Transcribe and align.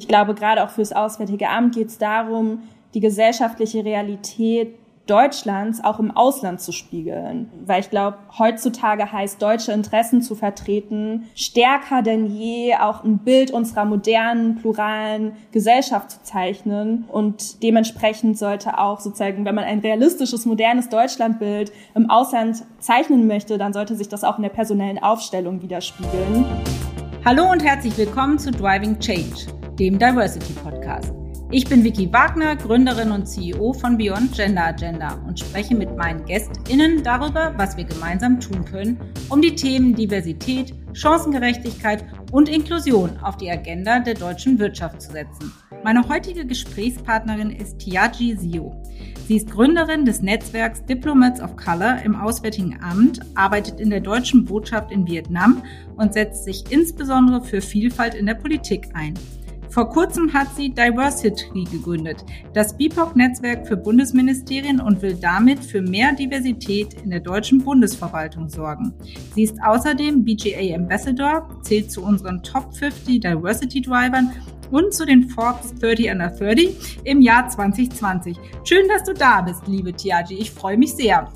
Ich 0.00 0.08
glaube, 0.08 0.34
gerade 0.34 0.64
auch 0.64 0.70
fürs 0.70 0.92
Auswärtige 0.92 1.50
Amt 1.50 1.74
geht 1.74 1.88
es 1.88 1.98
darum, 1.98 2.62
die 2.94 3.00
gesellschaftliche 3.00 3.84
Realität 3.84 4.74
Deutschlands 5.06 5.84
auch 5.84 5.98
im 5.98 6.10
Ausland 6.10 6.62
zu 6.62 6.72
spiegeln. 6.72 7.50
Weil 7.66 7.80
ich 7.80 7.90
glaube, 7.90 8.16
heutzutage 8.38 9.12
heißt 9.12 9.42
deutsche 9.42 9.72
Interessen 9.72 10.22
zu 10.22 10.34
vertreten, 10.36 11.24
stärker 11.34 12.00
denn 12.00 12.34
je 12.34 12.76
auch 12.76 13.04
ein 13.04 13.18
Bild 13.18 13.50
unserer 13.50 13.84
modernen, 13.84 14.56
pluralen 14.56 15.32
Gesellschaft 15.52 16.12
zu 16.12 16.22
zeichnen. 16.22 17.04
Und 17.08 17.62
dementsprechend 17.62 18.38
sollte 18.38 18.78
auch 18.78 19.00
sozusagen, 19.00 19.44
wenn 19.44 19.54
man 19.54 19.64
ein 19.64 19.80
realistisches, 19.80 20.46
modernes 20.46 20.88
Deutschlandbild 20.88 21.72
im 21.94 22.08
Ausland 22.08 22.62
zeichnen 22.78 23.26
möchte, 23.26 23.58
dann 23.58 23.74
sollte 23.74 23.96
sich 23.96 24.08
das 24.08 24.24
auch 24.24 24.38
in 24.38 24.44
der 24.44 24.50
personellen 24.50 25.02
Aufstellung 25.02 25.60
widerspiegeln. 25.60 26.46
Hallo 27.22 27.50
und 27.50 27.62
herzlich 27.62 27.98
willkommen 27.98 28.38
zu 28.38 28.50
Driving 28.50 28.98
Change, 28.98 29.48
dem 29.80 29.98
Diversity 29.98 30.52
Podcast. 30.62 31.10
Ich 31.50 31.64
bin 31.64 31.82
Vicky 31.82 32.12
Wagner, 32.12 32.54
Gründerin 32.54 33.12
und 33.12 33.26
CEO 33.26 33.72
von 33.72 33.96
Beyond 33.96 34.36
Gender 34.36 34.66
Agenda 34.66 35.14
und 35.26 35.40
spreche 35.40 35.74
mit 35.74 35.96
meinen 35.96 36.22
GästInnen 36.26 37.02
darüber, 37.02 37.54
was 37.56 37.78
wir 37.78 37.84
gemeinsam 37.84 38.38
tun 38.38 38.62
können, 38.66 39.00
um 39.30 39.40
die 39.40 39.54
Themen 39.54 39.94
Diversität, 39.94 40.74
Chancengerechtigkeit 40.92 42.04
und 42.30 42.50
Inklusion 42.50 43.16
auf 43.22 43.38
die 43.38 43.50
Agenda 43.50 44.00
der 44.00 44.14
deutschen 44.14 44.58
Wirtschaft 44.58 45.00
zu 45.00 45.12
setzen. 45.12 45.50
Meine 45.82 46.06
heutige 46.06 46.44
Gesprächspartnerin 46.44 47.50
ist 47.50 47.78
Tiaji 47.78 48.36
Sio. 48.36 48.76
Sie 49.26 49.36
ist 49.36 49.50
Gründerin 49.50 50.04
des 50.04 50.20
Netzwerks 50.20 50.84
Diplomats 50.84 51.40
of 51.40 51.56
Color 51.56 52.02
im 52.04 52.16
Auswärtigen 52.16 52.78
Amt, 52.82 53.20
arbeitet 53.34 53.80
in 53.80 53.88
der 53.88 54.00
deutschen 54.00 54.44
Botschaft 54.44 54.92
in 54.92 55.06
Vietnam 55.06 55.62
und 55.96 56.12
setzt 56.12 56.44
sich 56.44 56.70
insbesondere 56.70 57.42
für 57.42 57.62
Vielfalt 57.62 58.14
in 58.14 58.26
der 58.26 58.34
Politik 58.34 58.88
ein. 58.92 59.14
Vor 59.70 59.88
kurzem 59.88 60.32
hat 60.32 60.48
sie 60.56 60.70
Diversity 60.70 61.62
gegründet, 61.64 62.24
das 62.54 62.76
BIPOC-Netzwerk 62.76 63.68
für 63.68 63.76
Bundesministerien 63.76 64.80
und 64.80 65.00
will 65.00 65.14
damit 65.14 65.60
für 65.60 65.80
mehr 65.80 66.12
Diversität 66.12 66.94
in 67.04 67.10
der 67.10 67.20
deutschen 67.20 67.62
Bundesverwaltung 67.62 68.48
sorgen. 68.48 68.92
Sie 69.34 69.44
ist 69.44 69.62
außerdem 69.62 70.24
BGA 70.24 70.74
Ambassador, 70.74 71.48
zählt 71.62 71.92
zu 71.92 72.02
unseren 72.02 72.42
Top 72.42 72.74
50 72.74 73.20
Diversity 73.20 73.80
Drivern 73.80 74.32
und 74.72 74.92
zu 74.92 75.06
den 75.06 75.28
Forbes 75.28 75.72
30 75.76 76.10
Under 76.10 76.30
30 76.30 77.00
im 77.04 77.20
Jahr 77.20 77.48
2020. 77.48 78.36
Schön, 78.64 78.88
dass 78.88 79.04
du 79.04 79.14
da 79.14 79.40
bist, 79.40 79.68
liebe 79.68 79.92
Tiaji. 79.92 80.36
Ich 80.36 80.50
freue 80.50 80.78
mich 80.78 80.94
sehr. 80.94 81.28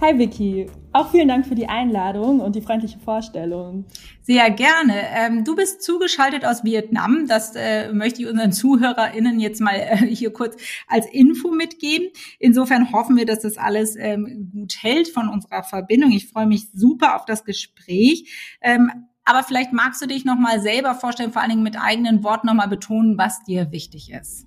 Hi 0.00 0.18
Vicky, 0.18 0.66
auch 0.92 1.10
vielen 1.10 1.28
Dank 1.28 1.46
für 1.46 1.54
die 1.54 1.68
Einladung 1.68 2.40
und 2.40 2.56
die 2.56 2.62
freundliche 2.62 2.98
Vorstellung. 2.98 3.84
Sehr 4.22 4.50
gerne. 4.50 4.94
Ähm, 5.14 5.44
du 5.44 5.54
bist 5.54 5.82
zugeschaltet 5.82 6.44
aus 6.44 6.64
Vietnam. 6.64 7.26
Das 7.26 7.54
äh, 7.54 7.92
möchte 7.92 8.22
ich 8.22 8.28
unseren 8.28 8.52
ZuhörerInnen 8.52 9.38
jetzt 9.40 9.60
mal 9.60 9.74
äh, 9.74 9.96
hier 10.06 10.32
kurz 10.32 10.56
als 10.86 11.06
Info 11.06 11.50
mitgeben. 11.50 12.08
Insofern 12.38 12.92
hoffen 12.92 13.16
wir, 13.16 13.26
dass 13.26 13.40
das 13.40 13.58
alles 13.58 13.96
ähm, 13.96 14.50
gut 14.52 14.74
hält 14.80 15.08
von 15.08 15.28
unserer 15.28 15.62
Verbindung. 15.62 16.12
Ich 16.12 16.28
freue 16.28 16.46
mich 16.46 16.70
super 16.72 17.16
auf 17.16 17.24
das 17.24 17.44
Gespräch. 17.44 18.58
Ähm, 18.62 18.90
aber 19.24 19.42
vielleicht 19.42 19.74
magst 19.74 20.00
du 20.00 20.06
dich 20.06 20.24
noch 20.24 20.38
mal 20.38 20.60
selber 20.60 20.94
vorstellen, 20.94 21.32
vor 21.32 21.42
allen 21.42 21.50
Dingen 21.50 21.62
mit 21.62 21.78
eigenen 21.78 22.24
Worten 22.24 22.46
noch 22.46 22.54
mal 22.54 22.68
betonen, 22.68 23.18
was 23.18 23.44
dir 23.44 23.72
wichtig 23.72 24.10
ist. 24.10 24.46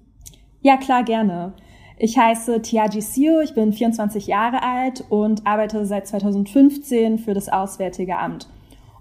Ja, 0.61 0.77
klar, 0.77 1.03
gerne. 1.03 1.53
Ich 2.03 2.17
heiße 2.17 2.63
Tiaji 2.63 2.99
Sio, 2.99 3.41
ich 3.41 3.53
bin 3.53 3.73
24 3.73 4.25
Jahre 4.25 4.63
alt 4.63 5.03
und 5.09 5.45
arbeite 5.45 5.85
seit 5.85 6.07
2015 6.07 7.19
für 7.19 7.35
das 7.35 7.47
Auswärtige 7.47 8.17
Amt. 8.17 8.47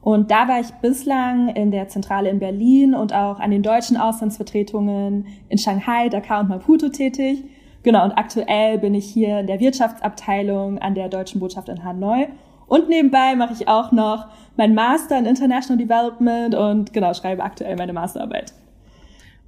Und 0.02 0.30
da 0.30 0.46
war 0.48 0.60
ich 0.60 0.70
bislang 0.82 1.48
in 1.48 1.70
der 1.70 1.88
Zentrale 1.88 2.28
in 2.28 2.40
Berlin 2.40 2.92
und 2.92 3.14
auch 3.14 3.40
an 3.40 3.52
den 3.52 3.62
deutschen 3.62 3.96
Auslandsvertretungen 3.96 5.28
in 5.48 5.56
Shanghai, 5.56 6.10
Dakar 6.10 6.40
und 6.40 6.50
Maputo 6.50 6.90
tätig. 6.90 7.42
Genau, 7.84 8.04
und 8.04 8.12
aktuell 8.12 8.76
bin 8.76 8.94
ich 8.94 9.06
hier 9.06 9.40
in 9.40 9.46
der 9.46 9.60
Wirtschaftsabteilung 9.60 10.76
an 10.76 10.94
der 10.94 11.08
Deutschen 11.08 11.40
Botschaft 11.40 11.70
in 11.70 11.82
Hanoi. 11.82 12.28
Und 12.66 12.90
nebenbei 12.90 13.34
mache 13.34 13.54
ich 13.54 13.66
auch 13.66 13.92
noch 13.92 14.26
mein 14.58 14.74
Master 14.74 15.18
in 15.18 15.24
International 15.24 15.82
Development 15.82 16.54
und 16.54 16.92
genau, 16.92 17.14
schreibe 17.14 17.42
aktuell 17.44 17.76
meine 17.76 17.94
Masterarbeit. 17.94 18.52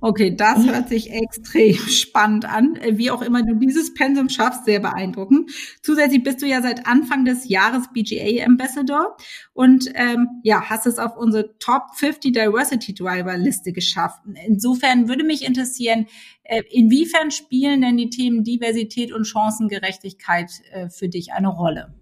Okay, 0.05 0.35
das 0.35 0.67
hört 0.67 0.89
sich 0.89 1.13
extrem 1.13 1.77
spannend 1.89 2.45
an. 2.45 2.77
Wie 2.91 3.13
auch 3.13 3.23
immer 3.23 3.45
du 3.45 3.55
dieses 3.55 3.95
Pensum 3.95 4.29
schaffst, 4.29 4.65
sehr 4.65 4.81
beeindruckend. 4.81 5.53
Zusätzlich 5.81 6.25
bist 6.25 6.43
du 6.43 6.47
ja 6.47 6.61
seit 6.61 6.89
Anfang 6.89 7.25
des 7.25 7.49
Jahres 7.49 7.85
BGA 7.95 8.45
Ambassador 8.45 9.17
und 9.53 9.89
ähm, 9.95 10.27
ja, 10.43 10.69
hast 10.69 10.89
es 10.89 10.99
auf 10.99 11.17
unsere 11.17 11.57
Top 11.59 11.95
50 11.95 12.33
Diversity 12.33 12.95
Driver 12.95 13.37
Liste 13.37 13.73
geschafft. 13.73 14.23
Insofern 14.45 15.07
würde 15.07 15.23
mich 15.23 15.47
interessieren, 15.47 16.07
äh, 16.43 16.63
inwiefern 16.73 17.31
spielen 17.31 17.83
denn 17.83 17.97
die 17.97 18.11
Themen 18.11 18.43
Diversität 18.43 19.13
und 19.13 19.25
Chancengerechtigkeit 19.25 20.51
äh, 20.73 20.89
für 20.89 21.09
dich 21.09 21.33
eine 21.33 21.49
Rolle? 21.49 21.95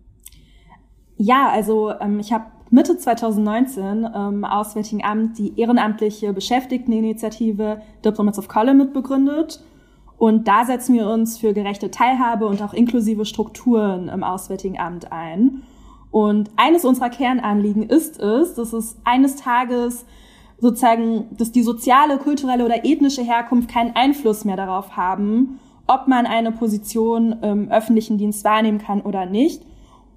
Ja, 1.18 1.50
also 1.50 1.92
ähm, 2.00 2.18
ich 2.18 2.32
habe 2.32 2.46
Mitte 2.72 2.96
2019 2.96 4.04
im 4.04 4.44
Auswärtigen 4.44 5.04
Amt 5.04 5.38
die 5.38 5.58
ehrenamtliche 5.58 6.32
Beschäftigteninitiative 6.32 7.82
Diplomats 8.04 8.38
of 8.38 8.46
Color 8.46 8.74
mitbegründet. 8.74 9.60
Und 10.18 10.46
da 10.46 10.64
setzen 10.64 10.94
wir 10.94 11.08
uns 11.08 11.36
für 11.36 11.52
gerechte 11.52 11.90
Teilhabe 11.90 12.46
und 12.46 12.62
auch 12.62 12.72
inklusive 12.72 13.24
Strukturen 13.24 14.08
im 14.08 14.22
Auswärtigen 14.22 14.78
Amt 14.78 15.10
ein. 15.10 15.62
Und 16.12 16.50
eines 16.56 16.84
unserer 16.84 17.10
Kernanliegen 17.10 17.88
ist 17.88 18.20
es, 18.20 18.54
dass 18.54 18.72
es 18.72 18.96
eines 19.02 19.34
Tages 19.34 20.04
sozusagen, 20.58 21.26
dass 21.36 21.50
die 21.50 21.62
soziale, 21.62 22.18
kulturelle 22.18 22.64
oder 22.64 22.84
ethnische 22.84 23.22
Herkunft 23.22 23.68
keinen 23.68 23.96
Einfluss 23.96 24.44
mehr 24.44 24.56
darauf 24.56 24.96
haben, 24.96 25.58
ob 25.88 26.06
man 26.06 26.24
eine 26.24 26.52
Position 26.52 27.32
im 27.42 27.68
öffentlichen 27.68 28.16
Dienst 28.16 28.44
wahrnehmen 28.44 28.78
kann 28.78 29.00
oder 29.00 29.26
nicht, 29.26 29.64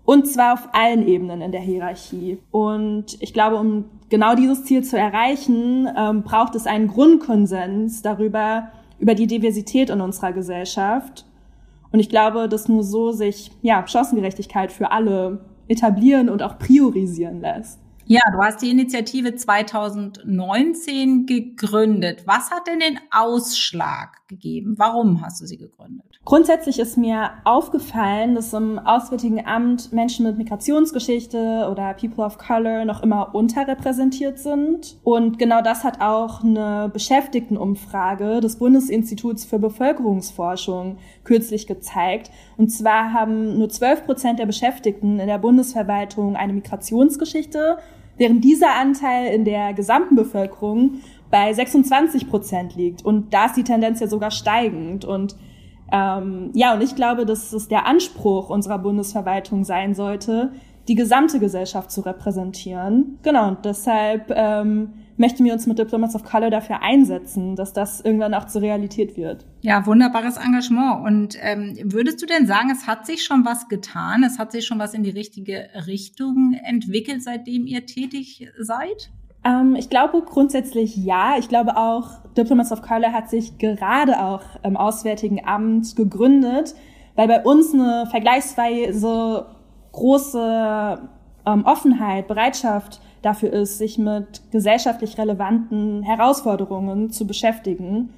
und 0.06 0.28
zwar 0.28 0.54
auf 0.54 0.70
allen 0.74 1.08
Ebenen 1.08 1.42
in 1.42 1.52
der 1.52 1.62
Hierarchie. 1.62 2.38
Und 2.52 3.18
ich 3.22 3.34
glaube, 3.34 3.56
um 3.56 3.86
genau 4.10 4.36
dieses 4.36 4.66
Ziel 4.66 4.84
zu 4.84 4.98
erreichen, 4.98 5.88
ähm, 5.98 6.24
braucht 6.24 6.56
es 6.56 6.68
einen 6.68 6.88
Grundkonsens 6.88 8.02
darüber, 8.02 8.70
über 9.00 9.16
die 9.16 9.28
Diversität 9.28 9.90
in 9.90 10.02
unserer 10.02 10.34
Gesellschaft. 10.34 11.26
Und 11.92 12.00
ich 12.00 12.10
glaube, 12.10 12.50
dass 12.50 12.68
nur 12.68 12.84
so 12.84 13.12
sich 13.12 13.52
ja, 13.62 13.86
Chancengerechtigkeit 13.88 14.72
für 14.72 14.92
alle 14.92 15.40
etablieren 15.68 16.30
und 16.30 16.44
auch 16.44 16.58
priorisieren 16.58 17.40
lässt. 17.42 17.80
Ja, 18.06 18.22
du 18.32 18.38
hast 18.40 18.62
die 18.62 18.70
Initiative 18.70 19.34
2019 19.34 21.26
gegründet. 21.26 22.24
Was 22.26 22.52
hat 22.52 22.68
denn 22.68 22.80
den 22.80 23.00
Ausschlag 23.12 24.28
gegeben? 24.28 24.76
Warum 24.78 25.22
hast 25.22 25.42
du 25.42 25.46
sie 25.46 25.58
gegründet? 25.58 26.20
Grundsätzlich 26.26 26.80
ist 26.80 26.98
mir 26.98 27.32
aufgefallen, 27.46 28.36
dass 28.36 28.54
im 28.54 28.78
Auswärtigen 28.80 29.46
Amt 29.46 29.94
Menschen 29.94 30.26
mit 30.26 30.38
Migrationsgeschichte 30.38 31.68
oder 31.72 31.94
People 31.94 32.26
of 32.26 32.38
Color 32.38 32.84
noch 32.86 33.04
immer 33.04 33.34
unterrepräsentiert 33.34 34.40
sind. 34.40 34.98
Und 35.04 35.40
genau 35.40 35.62
das 35.62 35.84
hat 35.86 36.02
auch 36.02 36.44
eine 36.44 36.90
Beschäftigtenumfrage 36.94 38.42
des 38.42 38.58
Bundesinstituts 38.58 39.46
für 39.46 39.60
Bevölkerungsforschung 39.60 40.98
kürzlich 41.24 41.68
gezeigt. 41.68 42.32
Und 42.58 42.70
zwar 42.70 43.14
haben 43.14 43.58
nur 43.58 43.70
12 43.70 44.06
Prozent 44.06 44.40
der 44.40 44.46
Beschäftigten 44.46 45.20
in 45.20 45.28
der 45.28 45.40
Bundesverwaltung 45.40 46.36
eine 46.36 46.54
Migrationsgeschichte, 46.54 47.78
während 48.18 48.44
dieser 48.44 48.76
Anteil 48.76 49.34
in 49.34 49.46
der 49.46 49.74
gesamten 49.74 50.16
Bevölkerung 50.16 51.02
bei 51.30 51.52
26 51.52 52.30
Prozent 52.30 52.76
liegt. 52.76 53.04
Und 53.04 53.34
da 53.34 53.46
ist 53.46 53.58
die 53.58 53.64
Tendenz 53.64 54.00
ja 54.00 54.08
sogar 54.08 54.32
steigend. 54.32 55.04
Und 55.04 55.36
ähm, 55.92 56.52
ja, 56.54 56.74
und 56.74 56.82
ich 56.82 56.96
glaube, 56.96 57.26
dass 57.26 57.54
es 57.54 57.68
der 57.68 57.86
Anspruch 57.86 58.50
unserer 58.50 58.80
Bundesverwaltung 58.80 59.64
sein 59.64 59.96
sollte, 59.96 60.52
die 60.88 60.96
gesamte 60.96 61.40
Gesellschaft 61.40 61.92
zu 61.92 62.02
repräsentieren. 62.02 63.20
Genau, 63.24 63.48
und 63.48 63.66
deshalb 63.66 64.32
ähm, 64.36 64.94
möchten 65.18 65.46
wir 65.46 65.54
uns 65.54 65.68
mit 65.68 65.80
Diplomats 65.80 66.16
of 66.16 66.24
Color 66.24 66.50
dafür 66.50 66.82
einsetzen, 66.82 67.56
dass 67.56 67.74
das 67.74 68.02
irgendwann 68.02 68.34
auch 68.34 68.46
zur 68.46 68.62
Realität 68.62 69.16
wird. 69.18 69.46
Ja, 69.62 69.86
wunderbares 69.86 70.38
Engagement. 70.38 71.06
Und 71.06 71.38
ähm, 71.42 71.78
würdest 71.84 72.22
du 72.22 72.26
denn 72.26 72.48
sagen, 72.48 72.70
es 72.72 72.88
hat 72.88 73.06
sich 73.06 73.24
schon 73.24 73.46
was 73.46 73.68
getan? 73.68 74.24
Es 74.24 74.40
hat 74.40 74.52
sich 74.52 74.66
schon 74.66 74.80
was 74.80 74.94
in 74.94 75.04
die 75.04 75.12
richtige 75.12 75.70
Richtung 75.88 76.58
entwickelt, 76.64 77.24
seitdem 77.24 77.66
ihr 77.66 77.86
tätig 77.86 78.48
seid? 78.60 79.12
Ähm, 79.44 79.76
ich 79.76 79.90
glaube 79.90 80.22
grundsätzlich 80.22 80.96
ja. 80.96 81.36
Ich 81.38 81.50
glaube 81.50 81.78
auch, 81.78 82.10
Diplomats 82.38 82.72
of 82.72 82.82
Color 82.82 83.12
hat 83.12 83.30
sich 83.30 83.58
gerade 83.58 84.20
auch 84.20 84.44
im 84.64 84.78
Auswärtigen 84.78 85.46
Amt 85.46 85.96
gegründet, 85.96 86.76
weil 87.16 87.28
bei 87.28 87.44
uns 87.44 87.74
eine 87.74 88.08
vergleichsweise 88.10 89.46
große 89.92 91.10
ähm, 91.46 91.66
Offenheit, 91.66 92.28
Bereitschaft 92.28 93.02
dafür 93.24 93.52
ist, 93.52 93.80
sich 93.80 93.98
mit 93.98 94.44
gesellschaftlich 94.52 95.18
relevanten 95.18 96.04
Herausforderungen 96.04 97.10
zu 97.10 97.26
beschäftigen. 97.26 98.14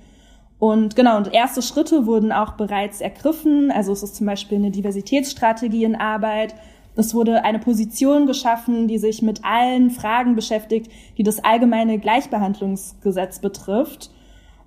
Und 0.60 0.96
genau, 0.96 1.16
und 1.18 1.34
erste 1.34 1.62
Schritte 1.62 2.06
wurden 2.06 2.32
auch 2.32 2.54
bereits 2.54 3.00
ergriffen. 3.00 3.72
Also 3.72 3.94
es 3.94 4.04
ist 4.04 4.16
zum 4.16 4.26
Beispiel 4.26 4.58
eine 4.58 4.72
Diversitätsstrategie 4.72 5.84
in 5.84 5.96
Arbeit, 5.96 6.56
es 6.98 7.14
wurde 7.14 7.44
eine 7.44 7.60
Position 7.60 8.26
geschaffen, 8.26 8.88
die 8.88 8.98
sich 8.98 9.22
mit 9.22 9.44
allen 9.44 9.92
Fragen 9.92 10.36
beschäftigt, 10.36 10.90
die 11.18 11.24
das 11.24 11.44
allgemeine 11.44 12.00
Gleichbehandlungsgesetz 12.00 13.40
betrifft. 13.40 14.12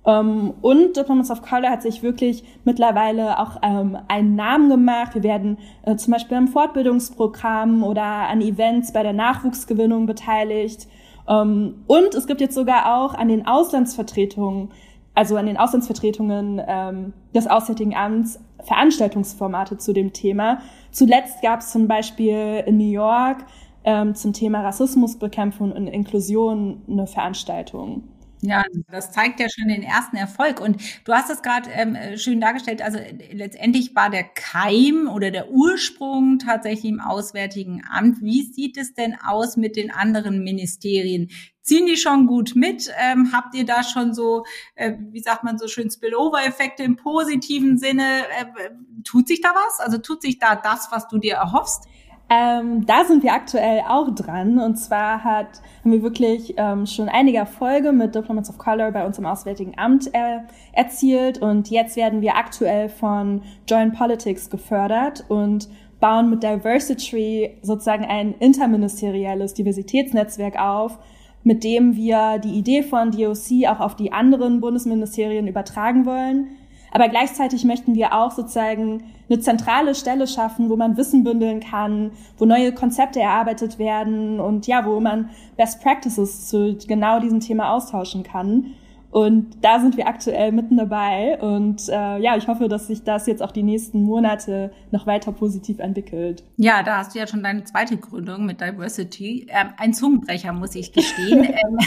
Ähm, 0.05 0.53
und 0.61 0.95
Diplomats 0.95 1.31
of 1.31 1.41
Color 1.41 1.69
hat 1.69 1.81
sich 1.81 2.03
wirklich 2.03 2.43
mittlerweile 2.63 3.39
auch 3.39 3.57
ähm, 3.61 3.97
einen 4.07 4.35
Namen 4.35 4.69
gemacht. 4.69 5.15
Wir 5.15 5.23
werden 5.23 5.57
äh, 5.83 5.95
zum 5.95 6.13
Beispiel 6.13 6.37
am 6.37 6.47
Fortbildungsprogramm 6.47 7.83
oder 7.83 8.03
an 8.03 8.41
Events 8.41 8.93
bei 8.93 9.03
der 9.03 9.13
Nachwuchsgewinnung 9.13 10.05
beteiligt. 10.05 10.87
Ähm, 11.27 11.83
und 11.87 12.15
es 12.15 12.27
gibt 12.27 12.41
jetzt 12.41 12.55
sogar 12.55 13.01
auch 13.01 13.13
an 13.13 13.27
den 13.27 13.45
Auslandsvertretungen, 13.45 14.69
also 15.15 15.35
an 15.35 15.45
den 15.45 15.57
Auslandsvertretungen 15.57 16.61
ähm, 16.65 17.13
des 17.35 17.47
Auswärtigen 17.47 17.95
Amts 17.95 18.39
Veranstaltungsformate 18.63 19.77
zu 19.77 19.93
dem 19.93 20.11
Thema. 20.13 20.59
Zuletzt 20.91 21.41
gab 21.41 21.61
es 21.61 21.71
zum 21.71 21.87
Beispiel 21.87 22.63
in 22.65 22.77
New 22.77 22.91
York 22.91 23.45
ähm, 23.83 24.15
zum 24.15 24.33
Thema 24.33 24.61
Rassismusbekämpfung 24.61 25.71
und 25.71 25.87
Inklusion 25.87 26.81
eine 26.89 27.07
Veranstaltung. 27.07 28.03
Ja, 28.41 28.63
das 28.89 29.11
zeigt 29.11 29.41
ja 29.41 29.47
schon 29.49 29.67
den 29.67 29.83
ersten 29.83 30.15
Erfolg. 30.15 30.61
Und 30.61 30.81
du 31.03 31.13
hast 31.13 31.29
es 31.29 31.41
gerade 31.41 31.69
ähm, 31.71 31.97
schön 32.17 32.39
dargestellt. 32.39 32.81
Also 32.81 32.97
letztendlich 33.31 33.95
war 33.95 34.09
der 34.09 34.23
Keim 34.23 35.09
oder 35.09 35.29
der 35.29 35.51
Ursprung 35.51 36.39
tatsächlich 36.39 36.89
im 36.91 37.01
Auswärtigen 37.01 37.81
Amt. 37.89 38.21
Wie 38.21 38.43
sieht 38.43 38.77
es 38.77 38.93
denn 38.93 39.17
aus 39.21 39.57
mit 39.57 39.75
den 39.75 39.91
anderen 39.91 40.41
Ministerien? 40.41 41.29
Ziehen 41.61 41.85
die 41.85 41.97
schon 41.97 42.27
gut 42.27 42.53
mit? 42.55 42.89
Ähm, 42.97 43.31
habt 43.33 43.55
ihr 43.55 43.65
da 43.65 43.83
schon 43.83 44.13
so, 44.13 44.45
äh, 44.75 44.93
wie 45.11 45.19
sagt 45.19 45.43
man 45.43 45.57
so 45.57 45.67
schön, 45.67 45.91
Spillover-Effekte 45.91 46.83
im 46.83 46.95
positiven 46.95 47.77
Sinne? 47.77 48.21
Äh, 48.39 48.69
tut 49.03 49.27
sich 49.27 49.41
da 49.41 49.49
was? 49.49 49.81
Also 49.81 49.97
tut 49.97 50.21
sich 50.21 50.39
da 50.39 50.55
das, 50.55 50.87
was 50.91 51.09
du 51.09 51.17
dir 51.17 51.35
erhoffst? 51.35 51.83
Ähm, 52.29 52.85
da 52.85 53.05
sind 53.05 53.23
wir 53.23 53.33
aktuell 53.33 53.81
auch 53.87 54.13
dran. 54.13 54.59
Und 54.59 54.75
zwar 54.75 55.23
hat, 55.23 55.61
haben 55.83 55.91
wir 55.91 56.03
wirklich 56.03 56.53
ähm, 56.57 56.85
schon 56.85 57.09
einige 57.09 57.39
Erfolge 57.39 57.91
mit 57.91 58.13
Diplomats 58.13 58.49
of 58.49 58.59
Color 58.59 58.91
bei 58.91 59.05
uns 59.05 59.17
im 59.17 59.25
Auswärtigen 59.25 59.73
Amt 59.77 60.13
äh, 60.13 60.39
erzielt. 60.73 61.39
Und 61.39 61.69
jetzt 61.69 61.95
werden 61.95 62.21
wir 62.21 62.35
aktuell 62.35 62.89
von 62.89 63.41
Joint 63.67 63.95
Politics 63.95 64.49
gefördert 64.49 65.25
und 65.27 65.69
bauen 65.99 66.29
mit 66.29 66.43
Diversity 66.43 67.57
sozusagen 67.63 68.05
ein 68.05 68.35
interministerielles 68.39 69.55
Diversitätsnetzwerk 69.55 70.57
auf, 70.59 70.99
mit 71.43 71.63
dem 71.63 71.95
wir 71.95 72.37
die 72.37 72.57
Idee 72.57 72.83
von 72.83 73.11
DOC 73.11 73.67
auch 73.67 73.79
auf 73.79 73.95
die 73.95 74.11
anderen 74.11 74.61
Bundesministerien 74.61 75.47
übertragen 75.47 76.05
wollen 76.05 76.58
aber 76.91 77.09
gleichzeitig 77.09 77.65
möchten 77.65 77.95
wir 77.95 78.13
auch 78.13 78.31
sozusagen 78.31 79.03
eine 79.29 79.39
zentrale 79.39 79.95
Stelle 79.95 80.27
schaffen, 80.27 80.69
wo 80.69 80.75
man 80.75 80.97
Wissen 80.97 81.23
bündeln 81.23 81.59
kann, 81.59 82.11
wo 82.37 82.45
neue 82.45 82.73
Konzepte 82.73 83.19
erarbeitet 83.19 83.77
werden 83.79 84.39
und 84.39 84.67
ja, 84.67 84.85
wo 84.85 84.99
man 84.99 85.29
Best 85.55 85.81
Practices 85.81 86.47
zu 86.47 86.77
genau 86.87 87.19
diesem 87.19 87.39
Thema 87.39 87.73
austauschen 87.73 88.23
kann. 88.23 88.73
Und 89.11 89.57
da 89.61 89.79
sind 89.79 89.97
wir 89.97 90.07
aktuell 90.07 90.51
mitten 90.51 90.77
dabei. 90.77 91.39
Und 91.41 91.89
äh, 91.89 92.19
ja, 92.19 92.37
ich 92.37 92.47
hoffe, 92.47 92.67
dass 92.67 92.87
sich 92.87 93.03
das 93.03 93.25
jetzt 93.25 93.41
auch 93.41 93.51
die 93.51 93.63
nächsten 93.63 94.03
Monate 94.03 94.71
noch 94.91 95.07
weiter 95.07 95.31
positiv 95.31 95.79
entwickelt. 95.79 96.43
Ja, 96.57 96.83
da 96.83 96.97
hast 96.97 97.15
du 97.15 97.19
ja 97.19 97.25
schon 97.25 97.41
deine 97.41 97.63
zweite 97.63 97.97
Gründung 97.97 98.45
mit 98.45 98.61
Diversity. 98.61 99.47
Ähm, 99.49 99.69
ein 99.77 99.93
Zungenbrecher, 99.93 100.53
muss 100.53 100.75
ich 100.75 100.93
gestehen. 100.93 101.43
ähm, 101.43 101.77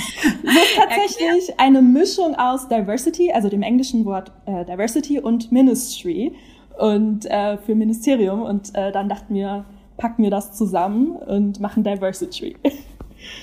das 0.43 0.55
ist 0.55 0.77
tatsächlich 0.77 1.61
eine 1.61 1.81
Mischung 1.81 2.35
aus 2.35 2.69
Diversity, 2.69 3.31
also 3.33 3.49
dem 3.49 3.63
englischen 3.63 4.05
Wort 4.05 4.33
äh, 4.47 4.65
Diversity 4.65 5.21
und 5.21 5.53
Ministry 5.53 6.33
und 6.77 7.27
äh, 7.27 7.57
für 7.59 7.77
Ministerium. 7.77 8.43
Und 8.43 8.75
äh, 8.75 8.91
dann 8.91 9.09
dachten 9.09 9.35
wir, 9.35 9.65
packen 9.97 10.25
wir 10.25 10.31
das 10.31 10.55
zusammen 10.55 11.13
und 11.13 11.61
machen 11.61 11.85
Diversity. 11.85 12.57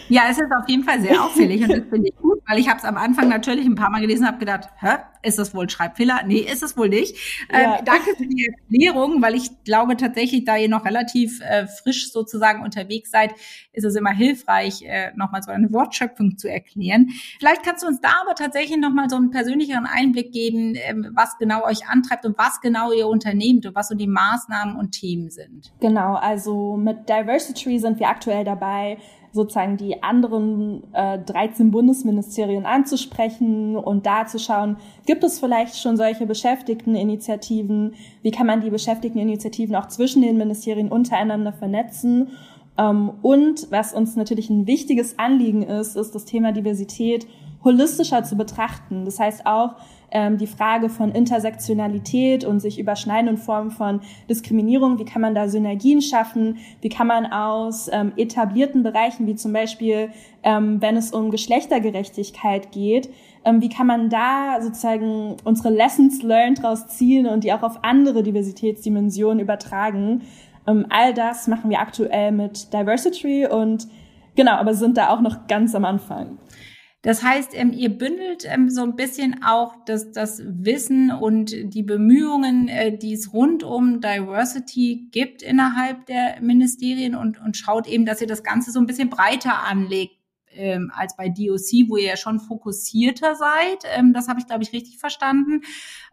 Ja, 0.09 0.23
es 0.29 0.37
ist 0.37 0.51
auf 0.51 0.67
jeden 0.67 0.83
Fall 0.83 1.01
sehr 1.01 1.23
auffällig 1.23 1.61
und 1.61 1.69
das 1.69 1.83
finde 1.89 2.09
ich 2.09 2.15
gut, 2.15 2.41
weil 2.47 2.59
ich 2.59 2.67
habe 2.67 2.79
es 2.79 2.85
am 2.85 2.97
Anfang 2.97 3.29
natürlich 3.29 3.65
ein 3.65 3.75
paar 3.75 3.89
Mal 3.89 4.01
gelesen 4.01 4.23
und 4.23 4.29
habe 4.29 4.39
gedacht, 4.39 4.69
hä, 4.79 4.97
ist 5.21 5.37
das 5.37 5.53
wohl 5.53 5.65
ein 5.65 5.69
Schreibfehler? 5.69 6.21
Nee, 6.25 6.39
ist 6.39 6.63
es 6.63 6.77
wohl 6.77 6.89
nicht. 6.89 7.15
Ähm, 7.49 7.61
ja. 7.61 7.79
Ähm, 7.79 7.85
danke 7.85 8.15
für 8.15 8.25
die 8.25 8.47
Erklärung, 8.47 9.21
weil 9.21 9.35
ich 9.35 9.49
glaube 9.63 9.97
tatsächlich, 9.97 10.45
da 10.45 10.55
ihr 10.55 10.69
noch 10.69 10.85
relativ 10.85 11.41
äh, 11.41 11.67
frisch 11.67 12.11
sozusagen 12.11 12.63
unterwegs 12.63 13.11
seid, 13.11 13.33
ist 13.73 13.83
es 13.83 13.95
immer 13.95 14.11
hilfreich, 14.11 14.81
äh, 14.83 15.11
nochmal 15.15 15.43
so 15.43 15.51
eine 15.51 15.71
Wortschöpfung 15.71 16.37
zu 16.37 16.49
erklären. 16.49 17.09
Vielleicht 17.39 17.63
kannst 17.63 17.83
du 17.83 17.87
uns 17.87 17.99
da 18.01 18.09
aber 18.21 18.35
tatsächlich 18.35 18.77
nochmal 18.77 19.09
so 19.09 19.17
einen 19.17 19.31
persönlicheren 19.31 19.85
Einblick 19.85 20.31
geben, 20.31 20.75
ähm, 20.75 21.11
was 21.13 21.37
genau 21.37 21.65
euch 21.65 21.87
antreibt 21.87 22.25
und 22.25 22.37
was 22.37 22.61
genau 22.61 22.91
ihr 22.91 23.07
unternehmt 23.07 23.65
und 23.65 23.75
was 23.75 23.89
so 23.89 23.95
die 23.95 24.07
Maßnahmen 24.07 24.75
und 24.75 24.91
Themen 24.91 25.29
sind. 25.29 25.73
Genau, 25.81 26.15
also 26.15 26.77
mit 26.77 27.09
Diversity 27.09 27.79
sind 27.79 27.99
wir 27.99 28.07
aktuell 28.07 28.43
dabei, 28.43 28.97
sozusagen 29.31 29.77
die 29.77 30.01
anderen 30.01 30.83
äh, 30.93 31.19
13 31.19 31.71
Bundesministerien 31.71 32.65
anzusprechen 32.65 33.75
und 33.75 34.05
da 34.05 34.25
zu 34.25 34.39
schauen, 34.39 34.77
gibt 35.05 35.23
es 35.23 35.39
vielleicht 35.39 35.77
schon 35.77 35.97
solche 35.97 36.25
Beschäftigteninitiativen? 36.25 37.93
Wie 38.21 38.31
kann 38.31 38.47
man 38.47 38.61
die 38.61 38.69
Beschäftigteninitiativen 38.69 39.75
auch 39.75 39.87
zwischen 39.87 40.21
den 40.21 40.37
Ministerien 40.37 40.89
untereinander 40.89 41.53
vernetzen? 41.53 42.29
Ähm, 42.77 43.11
und 43.21 43.67
was 43.71 43.93
uns 43.93 44.15
natürlich 44.15 44.49
ein 44.49 44.65
wichtiges 44.65 45.19
Anliegen 45.19 45.63
ist, 45.63 45.95
ist 45.95 46.15
das 46.15 46.25
Thema 46.25 46.51
Diversität 46.51 47.27
holistischer 47.63 48.23
zu 48.23 48.35
betrachten. 48.35 49.05
Das 49.05 49.19
heißt 49.19 49.45
auch, 49.45 49.75
ähm, 50.11 50.37
die 50.37 50.47
Frage 50.47 50.89
von 50.89 51.11
Intersektionalität 51.11 52.43
und 52.43 52.59
sich 52.59 52.79
überschneidenden 52.79 53.37
Formen 53.37 53.71
von 53.71 54.01
Diskriminierung, 54.29 54.97
wie 54.99 55.05
kann 55.05 55.21
man 55.21 55.35
da 55.35 55.47
Synergien 55.47 56.01
schaffen, 56.01 56.57
wie 56.81 56.89
kann 56.89 57.07
man 57.07 57.25
aus 57.31 57.89
ähm, 57.91 58.13
etablierten 58.17 58.83
Bereichen, 58.83 59.27
wie 59.27 59.35
zum 59.35 59.53
Beispiel, 59.53 60.09
ähm, 60.43 60.81
wenn 60.81 60.97
es 60.97 61.11
um 61.11 61.31
Geschlechtergerechtigkeit 61.31 62.71
geht, 62.71 63.09
ähm, 63.45 63.61
wie 63.61 63.69
kann 63.69 63.87
man 63.87 64.09
da 64.09 64.59
sozusagen 64.61 65.37
unsere 65.43 65.69
Lessons 65.69 66.23
learned 66.23 66.63
draus 66.63 66.87
ziehen 66.87 67.27
und 67.27 67.43
die 67.43 67.53
auch 67.53 67.63
auf 67.63 67.83
andere 67.83 68.23
Diversitätsdimensionen 68.23 69.39
übertragen. 69.39 70.23
Ähm, 70.67 70.85
all 70.89 71.13
das 71.13 71.47
machen 71.47 71.69
wir 71.69 71.79
aktuell 71.79 72.31
mit 72.31 72.73
Diversity 72.73 73.47
und 73.47 73.87
genau, 74.35 74.53
aber 74.53 74.73
sind 74.73 74.97
da 74.97 75.09
auch 75.09 75.21
noch 75.21 75.47
ganz 75.47 75.75
am 75.75 75.85
Anfang. 75.85 76.37
Das 77.01 77.23
heißt, 77.23 77.51
ähm, 77.53 77.71
ihr 77.71 77.89
bündelt 77.89 78.43
ähm, 78.45 78.69
so 78.69 78.83
ein 78.83 78.97
bisschen 78.97 79.41
auch 79.43 79.73
das, 79.85 80.11
das 80.11 80.41
Wissen 80.45 81.11
und 81.11 81.51
die 81.73 81.83
Bemühungen, 81.83 82.67
äh, 82.67 82.97
die 82.97 83.13
es 83.13 83.31
rund 83.31 83.63
um 83.63 84.01
Diversity 84.01 85.07
gibt 85.11 85.41
innerhalb 85.41 86.05
der 86.07 86.41
Ministerien 86.41 87.15
und, 87.15 87.39
und 87.39 87.55
schaut 87.55 87.87
eben, 87.87 88.05
dass 88.05 88.19
ihr 88.19 88.27
das 88.27 88.43
Ganze 88.43 88.71
so 88.71 88.79
ein 88.79 88.85
bisschen 88.85 89.09
breiter 89.09 89.63
anlegt 89.63 90.19
ähm, 90.51 90.91
als 90.93 91.15
bei 91.15 91.29
DOC, 91.29 91.87
wo 91.89 91.95
ihr 91.95 92.07
ja 92.07 92.17
schon 92.17 92.39
fokussierter 92.39 93.35
seid. 93.35 93.83
Ähm, 93.95 94.11
das 94.13 94.27
habe 94.27 94.41
ich, 94.41 94.47
glaube 94.47 94.63
ich, 94.63 94.73
richtig 94.73 94.97
verstanden. 94.97 95.61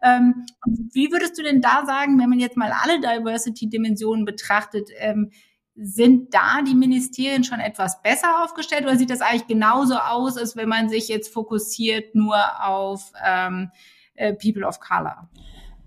Ähm, 0.01 0.45
wie 0.93 1.11
würdest 1.11 1.37
du 1.37 1.43
denn 1.43 1.59
da 1.59 1.85
sagen, 1.85 2.17
wenn 2.19 2.29
man 2.29 2.39
jetzt 2.39 2.55
mal 2.55 2.71
alle 2.71 3.01
Diversity-Dimensionen 3.01 4.23
betrachtet, 4.23 4.89
ähm, 4.99 5.31
sind 5.79 6.33
da 6.33 6.61
die 6.67 6.73
Ministerien 6.73 7.43
schon 7.43 7.59
etwas 7.59 8.01
besser 8.01 8.43
aufgestellt 8.43 8.83
oder 8.83 8.97
sieht 8.97 9.11
das 9.11 9.21
eigentlich 9.21 9.47
genauso 9.47 9.95
aus, 9.95 10.37
als 10.37 10.55
wenn 10.55 10.67
man 10.67 10.89
sich 10.89 11.07
jetzt 11.07 11.31
fokussiert 11.31 12.15
nur 12.15 12.37
auf 12.61 13.11
ähm, 13.23 13.69
äh, 14.15 14.33
People 14.33 14.65
of 14.65 14.79
Color? 14.79 15.29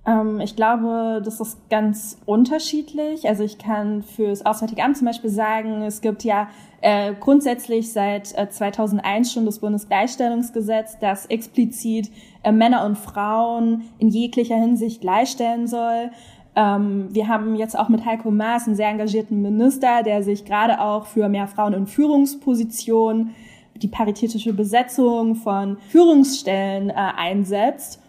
Ähm, 0.06 0.40
ich 0.40 0.56
glaube, 0.56 1.20
das 1.24 1.40
ist 1.40 1.68
ganz 1.68 2.18
unterschiedlich. 2.24 3.28
Also 3.28 3.42
ich 3.42 3.58
kann 3.58 4.02
fürs 4.02 4.46
Auswärtige 4.46 4.82
Amt 4.82 4.96
zum 4.96 5.06
Beispiel 5.06 5.30
sagen, 5.30 5.82
es 5.82 6.00
gibt 6.00 6.24
ja 6.24 6.48
äh, 6.80 7.12
grundsätzlich 7.18 7.92
seit 7.92 8.36
äh, 8.38 8.48
2001 8.48 9.32
schon 9.32 9.44
das 9.44 9.58
Bundesgleichstellungsgesetz, 9.58 10.98
das 10.98 11.26
explizit 11.26 12.10
äh, 12.42 12.52
Männer 12.52 12.86
und 12.86 12.96
Frauen 12.96 13.90
in 13.98 14.08
jeglicher 14.08 14.56
Hinsicht 14.56 15.00
gleichstellen 15.00 15.66
soll. 15.66 16.10
Ähm, 16.56 17.08
wir 17.10 17.28
haben 17.28 17.54
jetzt 17.54 17.78
auch 17.78 17.88
mit 17.88 18.04
Heiko 18.04 18.30
Maas 18.30 18.66
einen 18.66 18.76
sehr 18.76 18.88
engagierten 18.88 19.40
Minister, 19.42 20.02
der 20.02 20.22
sich 20.22 20.44
gerade 20.44 20.80
auch 20.80 21.06
für 21.06 21.28
mehr 21.28 21.46
Frauen 21.46 21.72
in 21.72 21.86
Führungspositionen, 21.86 23.34
die 23.76 23.88
paritätische 23.88 24.52
Besetzung 24.52 25.36
von 25.36 25.78
Führungsstellen 25.88 26.90
äh, 26.90 26.94
einsetzt. 26.94 28.00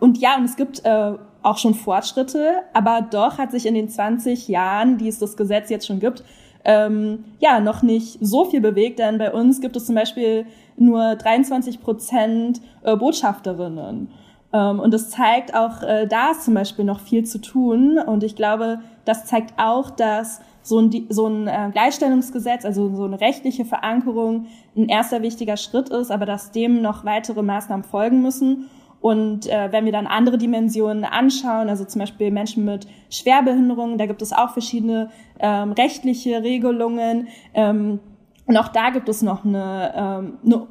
Und 0.00 0.18
ja, 0.18 0.36
und 0.36 0.44
es 0.44 0.56
gibt 0.56 0.84
äh, 0.84 1.14
auch 1.42 1.58
schon 1.58 1.74
Fortschritte, 1.74 2.62
aber 2.72 3.02
doch 3.02 3.38
hat 3.38 3.50
sich 3.50 3.66
in 3.66 3.74
den 3.74 3.88
20 3.88 4.48
Jahren, 4.48 4.98
die 4.98 5.08
es 5.08 5.18
das 5.18 5.36
Gesetz 5.36 5.70
jetzt 5.70 5.86
schon 5.86 6.00
gibt, 6.00 6.22
ähm, 6.64 7.24
ja, 7.38 7.60
noch 7.60 7.82
nicht 7.82 8.18
so 8.20 8.44
viel 8.44 8.60
bewegt, 8.60 8.98
denn 8.98 9.18
bei 9.18 9.32
uns 9.32 9.60
gibt 9.60 9.76
es 9.76 9.86
zum 9.86 9.94
Beispiel 9.94 10.46
nur 10.76 11.16
23 11.16 11.80
Prozent 11.80 12.60
äh, 12.82 12.96
Botschafterinnen. 12.96 14.08
Ähm, 14.52 14.80
und 14.80 14.94
es 14.94 15.10
zeigt 15.10 15.54
auch, 15.54 15.82
äh, 15.82 16.06
da 16.06 16.30
ist 16.30 16.44
zum 16.44 16.54
Beispiel 16.54 16.84
noch 16.84 17.00
viel 17.00 17.24
zu 17.24 17.40
tun. 17.40 17.98
Und 17.98 18.24
ich 18.24 18.36
glaube, 18.36 18.80
das 19.04 19.26
zeigt 19.26 19.54
auch, 19.58 19.90
dass 19.90 20.40
so 20.62 20.80
ein, 20.80 21.06
so 21.08 21.26
ein 21.26 21.48
äh, 21.48 21.70
Gleichstellungsgesetz, 21.72 22.64
also 22.64 22.94
so 22.94 23.04
eine 23.04 23.20
rechtliche 23.20 23.64
Verankerung 23.64 24.46
ein 24.76 24.88
erster 24.88 25.22
wichtiger 25.22 25.56
Schritt 25.56 25.88
ist, 25.88 26.10
aber 26.10 26.26
dass 26.26 26.52
dem 26.52 26.82
noch 26.82 27.04
weitere 27.04 27.42
Maßnahmen 27.42 27.84
folgen 27.84 28.22
müssen. 28.22 28.68
Und 29.00 29.46
äh, 29.46 29.70
wenn 29.70 29.84
wir 29.84 29.92
dann 29.92 30.06
andere 30.06 30.38
Dimensionen 30.38 31.04
anschauen, 31.04 31.68
also 31.68 31.84
zum 31.84 32.00
Beispiel 32.00 32.30
Menschen 32.30 32.64
mit 32.64 32.86
Schwerbehinderungen, 33.10 33.96
da 33.96 34.06
gibt 34.06 34.22
es 34.22 34.32
auch 34.32 34.50
verschiedene 34.50 35.10
ähm, 35.38 35.72
rechtliche 35.72 36.42
Regelungen. 36.42 37.28
Ähm, 37.54 38.00
und 38.46 38.56
auch 38.56 38.68
da 38.68 38.90
gibt 38.90 39.08
es 39.08 39.22
noch 39.22 39.44
eine, 39.44 39.92
ähm, 39.94 40.38
eine 40.44 40.66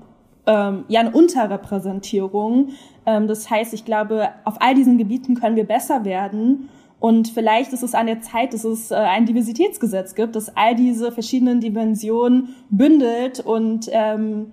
ähm, 0.48 0.86
ja 0.88 1.02
eine 1.02 1.12
Unterrepräsentierung. 1.12 2.70
Ähm, 3.06 3.28
das 3.28 3.50
heißt, 3.50 3.74
ich 3.74 3.86
glaube, 3.86 4.30
auf 4.46 4.56
all 4.60 4.74
diesen 4.74 4.98
Gebieten 4.98 5.36
können 5.36 5.56
wir 5.56 5.66
besser 5.66 6.06
werden. 6.06 6.70
Und 7.00 7.28
vielleicht 7.28 7.74
ist 7.74 7.84
es 7.84 7.94
an 7.94 8.08
der 8.08 8.22
Zeit, 8.22 8.54
dass 8.54 8.64
es 8.64 8.90
äh, 8.90 8.96
ein 8.96 9.26
Diversitätsgesetz 9.26 10.16
gibt, 10.16 10.36
das 10.36 10.56
all 10.58 10.74
diese 10.74 11.12
verschiedenen 11.12 11.60
Dimensionen 11.60 12.56
bündelt 12.72 13.40
und 13.40 13.88
ähm, 13.92 14.52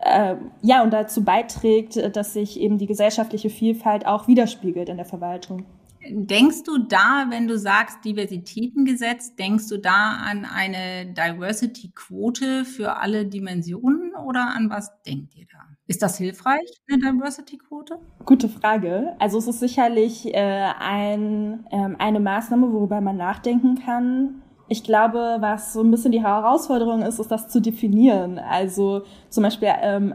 äh, 0.00 0.34
ja 0.60 0.82
und 0.82 0.92
dazu 0.92 1.24
beiträgt, 1.24 2.16
dass 2.16 2.34
sich 2.34 2.60
eben 2.60 2.76
die 2.76 2.86
gesellschaftliche 2.86 3.48
Vielfalt 3.48 4.06
auch 4.06 4.28
widerspiegelt 4.28 4.90
in 4.90 4.98
der 4.98 5.06
Verwaltung. 5.06 5.64
Denkst 6.08 6.62
du 6.64 6.78
da, 6.78 7.26
wenn 7.28 7.46
du 7.46 7.58
sagst 7.58 8.04
Diversitätengesetz, 8.04 9.36
denkst 9.36 9.68
du 9.68 9.78
da 9.78 10.18
an 10.24 10.46
eine 10.46 11.12
Diversity-Quote 11.12 12.64
für 12.64 12.96
alle 12.96 13.26
Dimensionen 13.26 14.14
oder 14.14 14.54
an 14.54 14.70
was 14.70 15.02
denkt 15.02 15.34
ihr 15.34 15.46
da? 15.52 15.58
Ist 15.86 16.02
das 16.02 16.16
hilfreich, 16.16 16.80
eine 16.90 17.12
Diversity-Quote? 17.12 17.98
Gute 18.24 18.48
Frage. 18.48 19.14
Also 19.18 19.38
es 19.38 19.46
ist 19.46 19.60
sicherlich 19.60 20.34
äh, 20.34 20.72
ein, 20.78 21.66
ähm, 21.70 21.96
eine 21.98 22.20
Maßnahme, 22.20 22.72
worüber 22.72 23.00
man 23.02 23.18
nachdenken 23.18 23.78
kann. 23.84 24.42
Ich 24.68 24.84
glaube, 24.84 25.36
was 25.40 25.74
so 25.74 25.82
ein 25.82 25.90
bisschen 25.90 26.12
die 26.12 26.22
Herausforderung 26.22 27.02
ist, 27.02 27.18
ist 27.18 27.30
das 27.30 27.48
zu 27.48 27.60
definieren. 27.60 28.38
Also 28.38 29.02
zum 29.28 29.42
Beispiel 29.42 29.68
ähm, 29.82 30.14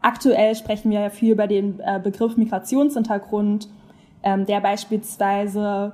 aktuell 0.00 0.54
sprechen 0.54 0.92
wir 0.92 1.00
ja 1.00 1.10
viel 1.10 1.32
über 1.32 1.48
den 1.48 1.80
äh, 1.80 1.98
Begriff 2.02 2.36
Migrationshintergrund 2.36 3.68
ähm, 4.24 4.46
der 4.46 4.60
beispielsweise 4.60 5.92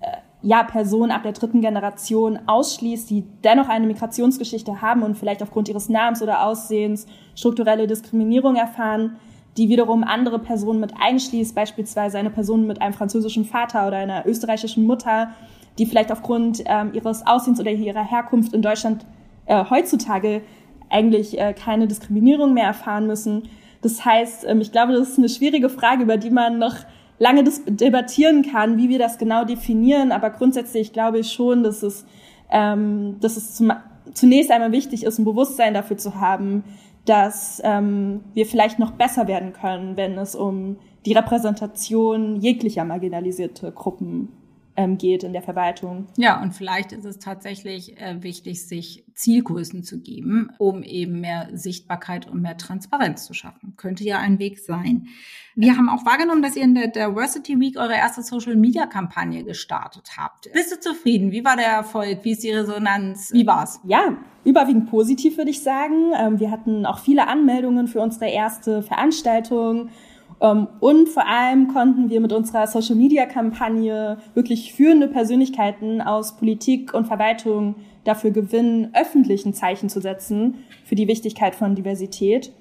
äh, 0.00 0.06
ja, 0.42 0.62
Personen 0.62 1.10
ab 1.10 1.24
der 1.24 1.32
dritten 1.32 1.60
Generation 1.60 2.38
ausschließt, 2.46 3.10
die 3.10 3.24
dennoch 3.42 3.68
eine 3.68 3.86
Migrationsgeschichte 3.86 4.80
haben 4.80 5.02
und 5.02 5.18
vielleicht 5.18 5.42
aufgrund 5.42 5.68
ihres 5.68 5.88
Namens 5.88 6.22
oder 6.22 6.46
Aussehens 6.46 7.06
strukturelle 7.34 7.86
Diskriminierung 7.86 8.56
erfahren, 8.56 9.16
die 9.56 9.68
wiederum 9.68 10.04
andere 10.04 10.38
Personen 10.38 10.80
mit 10.80 10.94
einschließt, 11.00 11.54
beispielsweise 11.54 12.18
eine 12.18 12.30
Person 12.30 12.66
mit 12.66 12.80
einem 12.80 12.94
französischen 12.94 13.44
Vater 13.44 13.86
oder 13.86 13.98
einer 13.98 14.26
österreichischen 14.26 14.86
Mutter, 14.86 15.30
die 15.78 15.86
vielleicht 15.86 16.12
aufgrund 16.12 16.62
ähm, 16.66 16.92
ihres 16.94 17.26
Aussehens 17.26 17.60
oder 17.60 17.70
ihrer 17.70 18.04
Herkunft 18.04 18.52
in 18.52 18.62
Deutschland 18.62 19.04
äh, 19.46 19.64
heutzutage 19.68 20.42
eigentlich 20.90 21.38
äh, 21.38 21.52
keine 21.52 21.86
Diskriminierung 21.86 22.54
mehr 22.54 22.66
erfahren 22.66 23.06
müssen. 23.06 23.48
Das 23.82 24.04
heißt, 24.04 24.44
ähm, 24.46 24.60
ich 24.60 24.72
glaube, 24.72 24.92
das 24.92 25.10
ist 25.10 25.18
eine 25.18 25.28
schwierige 25.28 25.68
Frage, 25.68 26.02
über 26.04 26.16
die 26.16 26.30
man 26.30 26.58
noch 26.58 26.76
lange 27.18 27.44
debattieren 27.44 28.42
kann, 28.42 28.76
wie 28.76 28.88
wir 28.88 28.98
das 28.98 29.18
genau 29.18 29.44
definieren. 29.44 30.12
Aber 30.12 30.30
grundsätzlich 30.30 30.92
glaube 30.92 31.20
ich 31.20 31.32
schon, 31.32 31.62
dass 31.62 31.82
es, 31.82 32.04
ähm, 32.50 33.16
dass 33.20 33.36
es 33.36 33.54
zum, 33.54 33.72
zunächst 34.12 34.50
einmal 34.50 34.72
wichtig 34.72 35.04
ist, 35.04 35.18
ein 35.18 35.24
Bewusstsein 35.24 35.74
dafür 35.74 35.96
zu 35.96 36.20
haben, 36.20 36.64
dass 37.04 37.60
ähm, 37.64 38.20
wir 38.32 38.46
vielleicht 38.46 38.78
noch 38.78 38.92
besser 38.92 39.28
werden 39.28 39.52
können, 39.52 39.96
wenn 39.96 40.16
es 40.18 40.34
um 40.34 40.76
die 41.04 41.12
Repräsentation 41.12 42.36
jeglicher 42.40 42.84
marginalisierte 42.84 43.70
Gruppen 43.72 44.28
ähm, 44.76 44.98
geht 44.98 45.22
in 45.22 45.32
der 45.32 45.42
Verwaltung. 45.42 46.06
Ja, 46.16 46.42
und 46.42 46.52
vielleicht 46.52 46.92
ist 46.92 47.04
es 47.04 47.18
tatsächlich 47.18 48.00
äh, 48.00 48.22
wichtig, 48.22 48.66
sich 48.66 49.04
Zielgrößen 49.14 49.84
zu 49.84 50.00
geben, 50.00 50.50
um 50.58 50.82
eben 50.82 51.20
mehr 51.20 51.48
Sichtbarkeit 51.52 52.28
und 52.28 52.42
mehr 52.42 52.56
Transparenz 52.56 53.24
zu 53.24 53.34
schaffen. 53.34 53.74
Könnte 53.76 54.04
ja 54.04 54.18
ein 54.18 54.38
Weg 54.38 54.58
sein. 54.58 55.08
Wir 55.54 55.76
haben 55.76 55.88
auch 55.88 56.04
wahrgenommen, 56.04 56.42
dass 56.42 56.56
ihr 56.56 56.64
in 56.64 56.74
der 56.74 56.88
Diversity 56.88 57.60
Week 57.60 57.76
eure 57.78 57.94
erste 57.94 58.22
Social 58.22 58.56
Media 58.56 58.86
Kampagne 58.86 59.44
gestartet 59.44 60.10
habt. 60.16 60.50
Bist 60.52 60.72
du 60.72 60.80
zufrieden? 60.80 61.30
Wie 61.30 61.44
war 61.44 61.56
der 61.56 61.66
Erfolg? 61.66 62.24
Wie 62.24 62.32
ist 62.32 62.42
die 62.42 62.50
Resonanz? 62.50 63.32
Wie 63.32 63.46
war's? 63.46 63.80
Ja, 63.84 64.16
überwiegend 64.44 64.90
positiv 64.90 65.36
würde 65.36 65.50
ich 65.50 65.62
sagen. 65.62 66.12
Ähm, 66.18 66.40
wir 66.40 66.50
hatten 66.50 66.86
auch 66.86 66.98
viele 66.98 67.28
Anmeldungen 67.28 67.86
für 67.86 68.00
unsere 68.00 68.28
erste 68.28 68.82
Veranstaltung. 68.82 69.90
Ähm, 70.40 70.68
und 70.80 71.08
vor 71.08 71.26
allem 71.26 71.68
konnten 71.68 72.10
wir 72.10 72.20
mit 72.20 72.32
unserer 72.32 72.66
Social-Media-Kampagne 72.66 74.18
wirklich 74.34 74.72
führende 74.74 75.08
Persönlichkeiten 75.08 76.00
aus 76.00 76.36
Politik 76.36 76.94
und 76.94 77.06
Verwaltung 77.06 77.76
dafür 78.04 78.30
gewinnen, 78.30 78.90
öffentlichen 78.94 79.54
Zeichen 79.54 79.88
zu 79.88 80.00
setzen 80.00 80.56
für 80.84 80.94
die 80.94 81.08
Wichtigkeit 81.08 81.54
von 81.54 81.74
Diversität. 81.74 82.52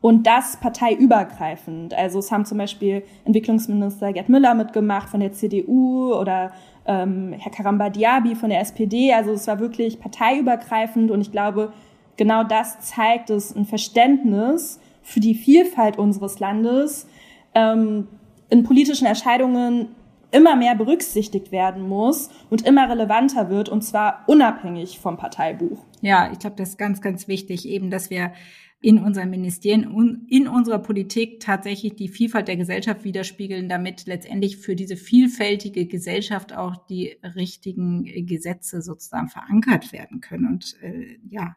Und 0.00 0.26
das 0.26 0.58
parteiübergreifend. 0.58 1.94
Also 1.94 2.18
es 2.20 2.30
haben 2.30 2.44
zum 2.44 2.58
Beispiel 2.58 3.02
Entwicklungsminister 3.24 4.12
Gerd 4.12 4.28
Müller 4.28 4.54
mitgemacht 4.54 5.08
von 5.08 5.20
der 5.20 5.32
CDU 5.32 6.14
oder 6.14 6.52
ähm, 6.86 7.34
Herr 7.36 7.50
Karamba 7.50 7.90
Diaby 7.90 8.36
von 8.36 8.50
der 8.50 8.60
SPD. 8.60 9.12
Also 9.12 9.32
es 9.32 9.48
war 9.48 9.58
wirklich 9.58 9.98
parteiübergreifend 9.98 11.10
und 11.10 11.22
ich 11.22 11.32
glaube, 11.32 11.72
genau 12.16 12.44
das 12.44 12.78
zeigt 12.80 13.30
es 13.30 13.56
ein 13.56 13.64
Verständnis 13.64 14.78
für 15.06 15.20
die 15.20 15.34
Vielfalt 15.34 15.98
unseres 15.98 16.40
Landes 16.40 17.06
ähm, 17.54 18.08
in 18.50 18.64
politischen 18.64 19.06
Entscheidungen 19.06 19.94
immer 20.32 20.56
mehr 20.56 20.74
berücksichtigt 20.74 21.52
werden 21.52 21.88
muss 21.88 22.28
und 22.50 22.66
immer 22.66 22.90
relevanter 22.90 23.48
wird, 23.48 23.68
und 23.68 23.82
zwar 23.82 24.24
unabhängig 24.26 24.98
vom 24.98 25.16
Parteibuch. 25.16 25.84
Ja, 26.00 26.30
ich 26.32 26.40
glaube, 26.40 26.56
das 26.56 26.70
ist 26.70 26.78
ganz, 26.78 27.00
ganz 27.00 27.28
wichtig, 27.28 27.68
eben, 27.68 27.88
dass 27.90 28.10
wir 28.10 28.32
in 28.80 28.98
unseren 28.98 29.30
Ministerien 29.30 30.26
in 30.28 30.48
unserer 30.48 30.78
Politik 30.78 31.40
tatsächlich 31.40 31.94
die 31.94 32.08
Vielfalt 32.08 32.46
der 32.46 32.56
Gesellschaft 32.56 33.04
widerspiegeln, 33.04 33.70
damit 33.70 34.06
letztendlich 34.06 34.58
für 34.58 34.76
diese 34.76 34.96
vielfältige 34.96 35.86
Gesellschaft 35.86 36.54
auch 36.54 36.76
die 36.86 37.16
richtigen 37.22 38.04
Gesetze 38.26 38.82
sozusagen 38.82 39.28
verankert 39.28 39.92
werden 39.92 40.20
können 40.20 40.46
und 40.46 40.76
äh, 40.82 41.18
ja, 41.26 41.56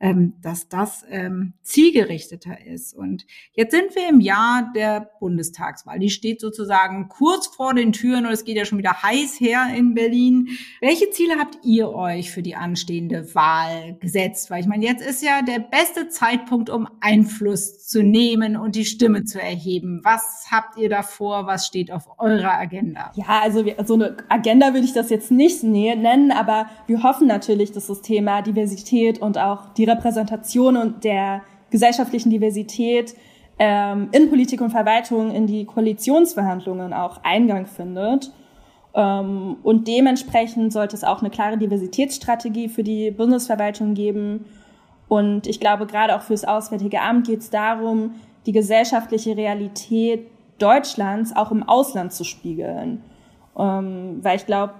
ähm, 0.00 0.34
dass 0.42 0.68
das 0.68 1.04
ähm, 1.08 1.54
zielgerichteter 1.62 2.66
ist. 2.66 2.92
Und 2.92 3.24
jetzt 3.52 3.70
sind 3.70 3.94
wir 3.94 4.08
im 4.08 4.20
Jahr 4.20 4.72
der 4.74 5.10
Bundestagswahl. 5.20 6.00
Die 6.00 6.10
steht 6.10 6.40
sozusagen 6.40 7.08
kurz 7.08 7.46
vor 7.46 7.72
den 7.72 7.92
Türen 7.92 8.26
und 8.26 8.32
es 8.32 8.44
geht 8.44 8.56
ja 8.56 8.64
schon 8.64 8.78
wieder 8.78 9.02
heiß 9.02 9.38
her 9.38 9.68
in 9.76 9.94
Berlin. 9.94 10.48
Welche 10.80 11.10
Ziele 11.10 11.36
habt 11.38 11.58
ihr 11.64 11.90
euch 11.90 12.32
für 12.32 12.42
die 12.42 12.56
anstehende 12.56 13.34
Wahl 13.34 13.96
gesetzt? 14.00 14.50
Weil 14.50 14.60
ich 14.60 14.66
meine, 14.66 14.84
jetzt 14.84 15.06
ist 15.06 15.22
ja 15.22 15.42
der 15.42 15.60
beste 15.60 16.08
Zeitpunkt, 16.08 16.47
Zeitpunkt, 16.48 16.70
um 16.70 16.88
Einfluss 17.00 17.86
zu 17.86 18.02
nehmen 18.02 18.56
und 18.56 18.74
die 18.74 18.84
Stimme 18.84 19.24
zu 19.24 19.40
erheben. 19.40 20.00
Was 20.02 20.46
habt 20.50 20.76
ihr 20.78 20.88
da? 20.88 21.04
Was 21.18 21.66
steht 21.66 21.90
auf 21.92 22.08
eurer 22.18 22.58
Agenda? 22.58 23.12
Ja, 23.14 23.40
also 23.42 23.64
wir, 23.64 23.76
so 23.84 23.94
eine 23.94 24.16
Agenda 24.28 24.68
würde 24.68 24.84
ich 24.84 24.92
das 24.92 25.10
jetzt 25.10 25.30
nicht 25.30 25.62
nennen, 25.62 26.32
aber 26.32 26.66
wir 26.86 27.02
hoffen 27.02 27.26
natürlich, 27.26 27.72
dass 27.72 27.86
das 27.86 28.02
Thema 28.02 28.42
Diversität 28.42 29.20
und 29.20 29.38
auch 29.38 29.72
die 29.74 29.84
Repräsentation 29.84 30.76
und 30.76 31.04
der 31.04 31.42
gesellschaftlichen 31.70 32.30
Diversität 32.30 33.14
ähm, 33.58 34.08
in 34.12 34.28
Politik 34.28 34.60
und 34.60 34.70
Verwaltung 34.70 35.34
in 35.34 35.46
die 35.46 35.64
Koalitionsverhandlungen 35.64 36.92
auch 36.92 37.20
Eingang 37.24 37.66
findet. 37.66 38.30
Ähm, 38.94 39.56
und 39.62 39.88
dementsprechend 39.88 40.72
sollte 40.72 40.96
es 40.96 41.04
auch 41.04 41.20
eine 41.20 41.30
klare 41.30 41.58
Diversitätsstrategie 41.58 42.68
für 42.68 42.84
die 42.84 43.10
Bundesverwaltung 43.10 43.94
geben 43.94 44.44
und 45.08 45.46
ich 45.46 45.60
glaube, 45.60 45.86
gerade 45.86 46.14
auch 46.16 46.22
fürs 46.22 46.44
Auswärtige 46.44 47.00
Amt 47.00 47.26
geht 47.26 47.40
es 47.40 47.50
darum, 47.50 48.14
die 48.46 48.52
gesellschaftliche 48.52 49.36
Realität 49.36 50.26
Deutschlands 50.58 51.34
auch 51.34 51.50
im 51.50 51.62
Ausland 51.62 52.12
zu 52.12 52.24
spiegeln. 52.24 53.02
Ähm, 53.56 54.18
weil 54.22 54.36
ich 54.36 54.46
glaube, 54.46 54.74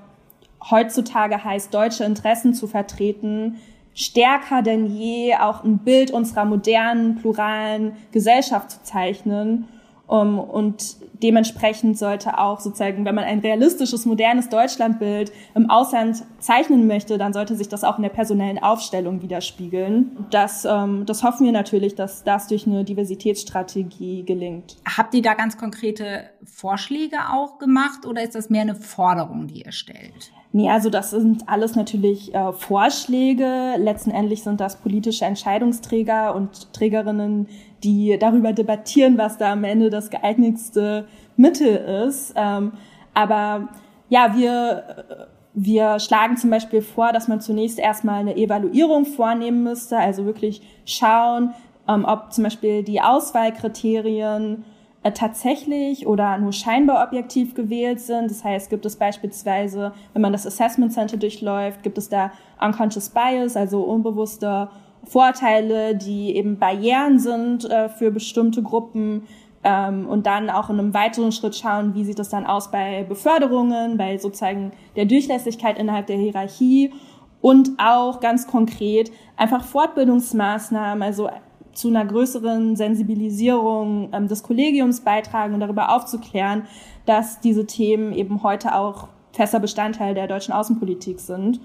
heutzutage 0.71 1.43
heißt, 1.43 1.73
deutsche 1.73 2.05
Interessen 2.05 2.53
zu 2.53 2.67
vertreten, 2.67 3.57
stärker 3.95 4.63
denn 4.63 4.87
je 4.87 5.35
auch 5.37 5.65
ein 5.65 5.79
Bild 5.79 6.11
unserer 6.11 6.45
modernen, 6.45 7.17
pluralen 7.17 7.93
Gesellschaft 8.13 8.71
zu 8.71 8.83
zeichnen 8.83 9.69
um, 10.09 10.39
und 10.39 10.97
dementsprechend 11.23 11.99
sollte 11.99 12.39
auch 12.39 12.61
sozusagen, 12.61 13.05
wenn 13.05 13.15
man 13.15 13.25
ein 13.25 13.41
realistisches, 13.41 14.07
modernes 14.07 14.49
Deutschlandbild 14.49 15.31
im 15.55 15.69
Ausland 15.69 16.25
zeichnen 16.39 16.87
möchte, 16.87 17.19
dann 17.19 17.35
sollte 17.35 17.55
sich 17.55 17.69
das 17.69 17.85
auch 17.85 17.99
in 17.99 18.03
der 18.03 18.09
personellen 18.09 18.59
Aufstellung 18.59 19.21
widerspiegeln. 19.21 20.27
Das, 20.31 20.65
ähm, 20.65 21.05
das 21.05 21.23
hoffen 21.23 21.45
wir 21.45 21.53
natürlich, 21.53 21.95
dass 21.95 22.25
das 22.25 22.49
durch 22.49 22.67
eine 22.67 22.85
Diversitätsstrategie 22.85 24.25
gelingt. 24.25 24.77
Habt 24.97 25.15
ihr 25.15 25.23
da 25.23 25.35
ganz 25.35 25.59
konkrete 25.59 26.31
Vorschläge 26.45 27.19
auch 27.31 27.59
gemacht 27.59 28.07
oder 28.07 28.23
ist 28.23 28.35
das 28.35 28.49
mehr 28.49 28.63
eine 28.63 28.77
Forderung, 28.77 29.47
die 29.47 29.63
ihr 29.63 29.73
stellt? 29.73 30.33
Nee, 30.53 30.71
also 30.71 30.89
das 30.89 31.11
sind 31.11 31.47
alles 31.47 31.77
natürlich 31.77 32.35
äh, 32.35 32.53
Vorschläge. 32.53 33.75
Letztendlich 33.77 34.43
sind 34.43 34.61
das 34.61 34.77
politische 34.77 35.27
Entscheidungsträger 35.27 36.35
und 36.35 36.73
Trägerinnen, 36.73 37.49
die 37.83 38.19
darüber 38.19 38.53
debattieren, 38.53 39.19
was 39.19 39.39
da 39.39 39.53
am 39.53 39.65
Ende 39.65 39.91
das 39.91 40.11
geeignetste 40.11 41.07
Mittel 41.37 41.77
ist. 42.07 42.35
Ähm, 42.37 42.73
aber 43.15 43.69
ja, 44.09 44.35
wir, 44.37 45.29
wir 45.55 45.99
schlagen 46.01 46.37
zum 46.37 46.51
Beispiel 46.51 46.83
vor, 46.83 47.13
dass 47.13 47.29
man 47.29 47.41
zunächst 47.41 47.79
erstmal 47.79 48.21
eine 48.21 48.37
Evaluierung 48.37 49.05
vornehmen 49.05 49.63
müsste, 49.63 49.99
also 49.99 50.25
wirklich 50.25 50.63
schauen, 50.85 51.55
ähm, 51.89 52.05
ob 52.05 52.33
zum 52.33 52.45
Beispiel 52.45 52.83
die 52.83 53.01
Auswahlkriterien 53.01 54.65
äh, 55.03 55.13
tatsächlich 55.13 56.07
oder 56.07 56.39
nur 56.39 56.53
scheinbar 56.53 57.07
objektiv 57.07 57.55
gewählt 57.55 58.01
sind. 58.01 58.31
Das 58.31 58.45
heißt, 58.45 58.71
gibt 58.71 58.85
es 58.85 58.97
beispielsweise, 58.97 59.93
wenn 60.13 60.23
man 60.23 60.33
das 60.33 60.47
Assessment 60.47 60.93
Center 60.93 61.17
durchläuft, 61.17 61.83
gibt 61.83 61.99
es 61.99 62.09
da 62.09 62.33
unconscious 62.61 63.09
bias, 63.09 63.57
also 63.57 63.83
unbewusste 63.83 64.69
Vorteile, 65.05 65.95
die 65.97 66.37
eben 66.37 66.59
Barrieren 66.59 67.19
sind 67.19 67.65
äh, 67.65 67.89
für 67.89 68.11
bestimmte 68.11 68.63
Gruppen 68.63 69.23
ähm, 69.65 70.07
und 70.07 70.27
dann 70.27 70.51
auch 70.51 70.71
in 70.71 70.79
einem 70.79 70.95
weiteren 70.95 71.33
Schritt 71.33 71.57
schauen, 71.57 71.95
wie 71.95 72.05
sieht 72.05 72.19
das 72.19 72.29
dann 72.29 72.47
aus 72.47 72.71
bei 72.71 73.05
Beförderungen, 73.05 73.97
bei 73.97 74.19
sozusagen 74.19 74.73
der 74.97 75.07
Durchlässigkeit 75.07 75.79
innerhalb 75.79 76.07
der 76.07 76.17
Hierarchie 76.17 76.93
und 77.41 77.71
auch 77.79 78.21
ganz 78.21 78.47
konkret 78.47 79.11
einfach 79.37 79.65
Fortbildungsmaßnahmen, 79.65 81.03
also 81.03 81.29
zu 81.73 81.89
einer 81.89 82.05
größeren 82.05 82.75
Sensibilisierung 82.77 84.11
ähm, 84.13 84.27
des 84.27 84.43
Kollegiums 84.43 85.01
beitragen 85.01 85.55
und 85.55 85.61
darüber 85.61 85.95
aufzuklären, 85.95 86.65
dass 87.07 87.41
diese 87.41 87.67
Themen 87.67 88.13
eben 88.13 88.43
heute 88.43 88.75
auch 88.75 89.09
fester 89.33 89.61
Bestandteil 89.61 90.15
der 90.15 90.27
deutschen 90.27 90.53
Außenpolitik 90.53 91.21
sind. 91.21 91.61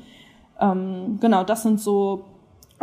Ähm, 0.59 1.17
genau, 1.19 1.43
das 1.43 1.63
sind 1.63 1.79
so 1.79 2.25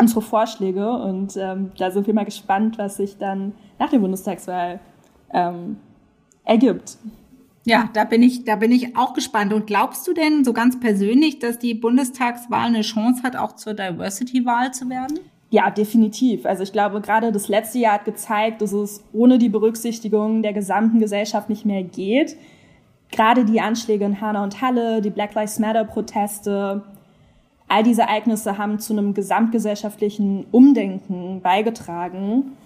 unsere 0.01 0.23
Vorschläge 0.23 0.91
und 0.91 1.37
ähm, 1.37 1.73
da 1.79 1.91
sind 1.91 2.07
wir 2.07 2.15
mal 2.15 2.25
gespannt, 2.25 2.79
was 2.79 2.97
sich 2.97 3.19
dann 3.19 3.53
nach 3.79 3.91
der 3.91 3.99
Bundestagswahl 3.99 4.81
ähm, 5.33 5.77
ergibt. 6.45 6.99
Ja, 7.65 7.91
da 7.93 8.05
bin 8.05 8.23
ich, 8.23 8.45
da 8.45 8.57
bin 8.57 8.73
ich 8.73 8.97
auch 8.97 9.13
gespannt. 9.13 9.53
Und 9.53 9.67
glaubst 9.67 10.07
du 10.09 10.15
denn 10.15 10.45
so 10.45 10.53
ganz 10.53 10.81
persönlich, 10.81 11.39
dass 11.39 11.59
die 11.59 11.75
Bundestagswahl 11.75 12.67
eine 12.67 12.81
Chance 12.81 13.23
hat, 13.23 13.37
auch 13.37 13.55
zur 13.55 13.75
Diversity-Wahl 13.75 14.73
zu 14.73 14.89
werden? 14.89 15.21
Ja, 15.51 15.71
definitiv. 15.71 16.47
Also 16.47 16.63
ich 16.63 16.73
glaube, 16.73 17.01
gerade 17.01 17.33
das 17.33 17.49
letzte 17.49 17.79
Jahr 17.79 17.95
hat 17.95 18.05
gezeigt, 18.05 18.63
dass 18.63 18.73
es 18.73 19.05
ohne 19.13 19.37
die 19.37 19.49
Berücksichtigung 19.49 20.43
der 20.43 20.53
gesamten 20.53 21.01
Gesellschaft 21.01 21.49
nicht 21.49 21.67
mehr 21.67 21.83
geht. 21.83 22.37
Gerade 23.11 23.45
die 23.45 23.61
Anschläge 23.61 24.05
in 24.05 24.21
Hanau 24.21 24.45
und 24.45 24.63
Halle, 24.63 25.03
die 25.03 25.11
Black 25.11 25.35
Lives 25.35 25.59
Matter 25.59 25.85
Proteste, 25.85 26.85
all 27.71 27.85
diese 27.85 28.03
Ereignisse 28.03 28.59
haben 28.59 28.81
zu 28.81 28.93
einem 28.93 29.15
gesamtgesellschaftlichen 29.15 30.45
Umdenken 30.51 31.41
beigetragen. 31.41 32.57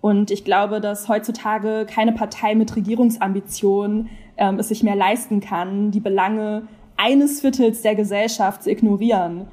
Und 0.00 0.30
ich 0.30 0.44
glaube, 0.44 0.80
dass 0.80 1.08
heutzutage 1.08 1.86
keine 1.90 2.12
Partei 2.12 2.54
mit 2.54 2.76
Regierungsambitionen 2.76 4.10
ähm, 4.36 4.58
es 4.60 4.68
sich 4.68 4.84
mehr 4.84 4.94
leisten 4.94 5.40
kann, 5.40 5.90
die 5.90 6.00
Belange 6.00 6.68
eines 6.96 7.40
Viertels 7.40 7.82
der 7.82 7.96
Gesellschaft 7.96 8.62
zu 8.62 8.70
ignorieren. 8.70 9.48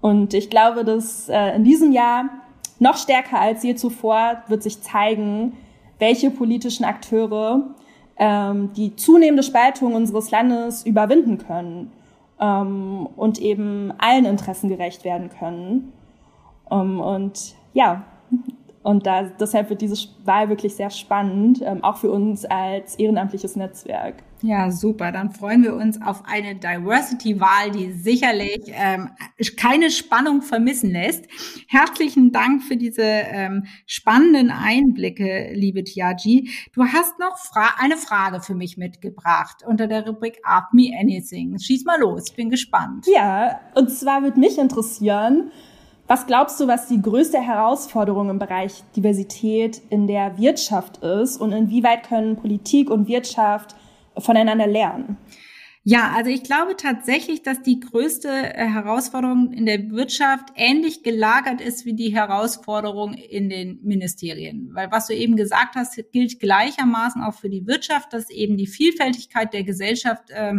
Und 0.00 0.32
ich 0.32 0.48
glaube, 0.48 0.84
dass 0.84 1.28
äh, 1.28 1.56
in 1.56 1.64
diesem 1.64 1.90
Jahr 1.90 2.26
noch 2.78 2.96
stärker 2.96 3.40
als 3.40 3.64
je 3.64 3.74
zuvor 3.74 4.44
wird 4.46 4.62
sich 4.62 4.80
zeigen, 4.80 5.54
welche 5.98 6.30
politischen 6.30 6.84
Akteure 6.84 7.64
ähm, 8.16 8.70
die 8.76 8.94
zunehmende 8.94 9.42
Spaltung 9.42 9.94
unseres 9.94 10.30
Landes 10.30 10.86
überwinden 10.86 11.38
können 11.38 11.90
ähm, 12.40 13.06
und 13.16 13.38
eben 13.38 13.92
allen 13.98 14.24
Interessen 14.24 14.68
gerecht 14.68 15.04
werden 15.04 15.30
können. 15.30 15.92
Um, 16.68 17.00
und 17.00 17.54
ja, 17.72 18.04
und 18.82 19.06
da, 19.06 19.24
deshalb 19.24 19.70
wird 19.70 19.82
diese 19.82 20.08
Wahl 20.24 20.48
wirklich 20.48 20.74
sehr 20.74 20.90
spannend, 20.90 21.60
ähm, 21.62 21.84
auch 21.84 21.96
für 21.96 22.10
uns 22.10 22.44
als 22.44 22.94
ehrenamtliches 22.96 23.56
Netzwerk. 23.56 24.22
Ja, 24.42 24.70
super. 24.70 25.12
Dann 25.12 25.30
freuen 25.30 25.62
wir 25.62 25.74
uns 25.74 26.00
auf 26.00 26.22
eine 26.24 26.54
Diversity-Wahl, 26.54 27.72
die 27.72 27.92
sicherlich 27.92 28.62
ähm, 28.68 29.10
keine 29.56 29.90
Spannung 29.90 30.40
vermissen 30.40 30.90
lässt. 30.92 31.26
Herzlichen 31.68 32.32
Dank 32.32 32.62
für 32.62 32.76
diese 32.76 33.02
ähm, 33.02 33.66
spannenden 33.86 34.50
Einblicke, 34.50 35.52
liebe 35.52 35.84
Tiaji. 35.84 36.50
Du 36.72 36.84
hast 36.84 37.18
noch 37.18 37.36
Fra 37.36 37.74
eine 37.78 37.96
Frage 37.96 38.40
für 38.40 38.54
mich 38.54 38.78
mitgebracht 38.78 39.62
unter 39.66 39.86
der 39.86 40.06
Rubrik 40.06 40.38
Ask 40.42 40.72
Me 40.72 40.90
Anything. 40.98 41.58
Schieß 41.58 41.84
mal 41.84 42.00
los, 42.00 42.30
bin 42.30 42.48
gespannt. 42.48 43.06
Ja, 43.12 43.60
und 43.74 43.90
zwar 43.90 44.22
wird 44.22 44.38
mich 44.38 44.56
interessieren, 44.56 45.50
was 46.06 46.26
glaubst 46.26 46.58
du, 46.58 46.66
was 46.66 46.88
die 46.88 47.00
größte 47.00 47.40
Herausforderung 47.40 48.30
im 48.30 48.38
Bereich 48.38 48.82
Diversität 48.96 49.80
in 49.90 50.06
der 50.06 50.38
Wirtschaft 50.38 50.96
ist 51.04 51.36
und 51.36 51.52
inwieweit 51.52 52.08
können 52.08 52.36
Politik 52.36 52.90
und 52.90 53.06
Wirtschaft 53.06 53.76
voneinander 54.20 54.66
lernen? 54.66 55.18
Ja, 55.82 56.12
also 56.14 56.30
ich 56.30 56.42
glaube 56.42 56.76
tatsächlich, 56.76 57.42
dass 57.42 57.62
die 57.62 57.80
größte 57.80 58.28
äh, 58.28 58.66
Herausforderung 58.66 59.52
in 59.52 59.64
der 59.64 59.90
Wirtschaft 59.90 60.50
ähnlich 60.54 61.02
gelagert 61.02 61.62
ist 61.62 61.86
wie 61.86 61.94
die 61.94 62.14
Herausforderung 62.14 63.14
in 63.14 63.48
den 63.48 63.80
Ministerien. 63.82 64.70
Weil 64.74 64.90
was 64.90 65.06
du 65.06 65.14
eben 65.14 65.36
gesagt 65.36 65.76
hast, 65.76 65.98
gilt 66.12 66.38
gleichermaßen 66.38 67.22
auch 67.22 67.34
für 67.34 67.48
die 67.48 67.66
Wirtschaft, 67.66 68.12
dass 68.12 68.28
eben 68.28 68.58
die 68.58 68.66
Vielfältigkeit 68.66 69.54
der 69.54 69.64
Gesellschaft 69.64 70.30
äh, 70.30 70.54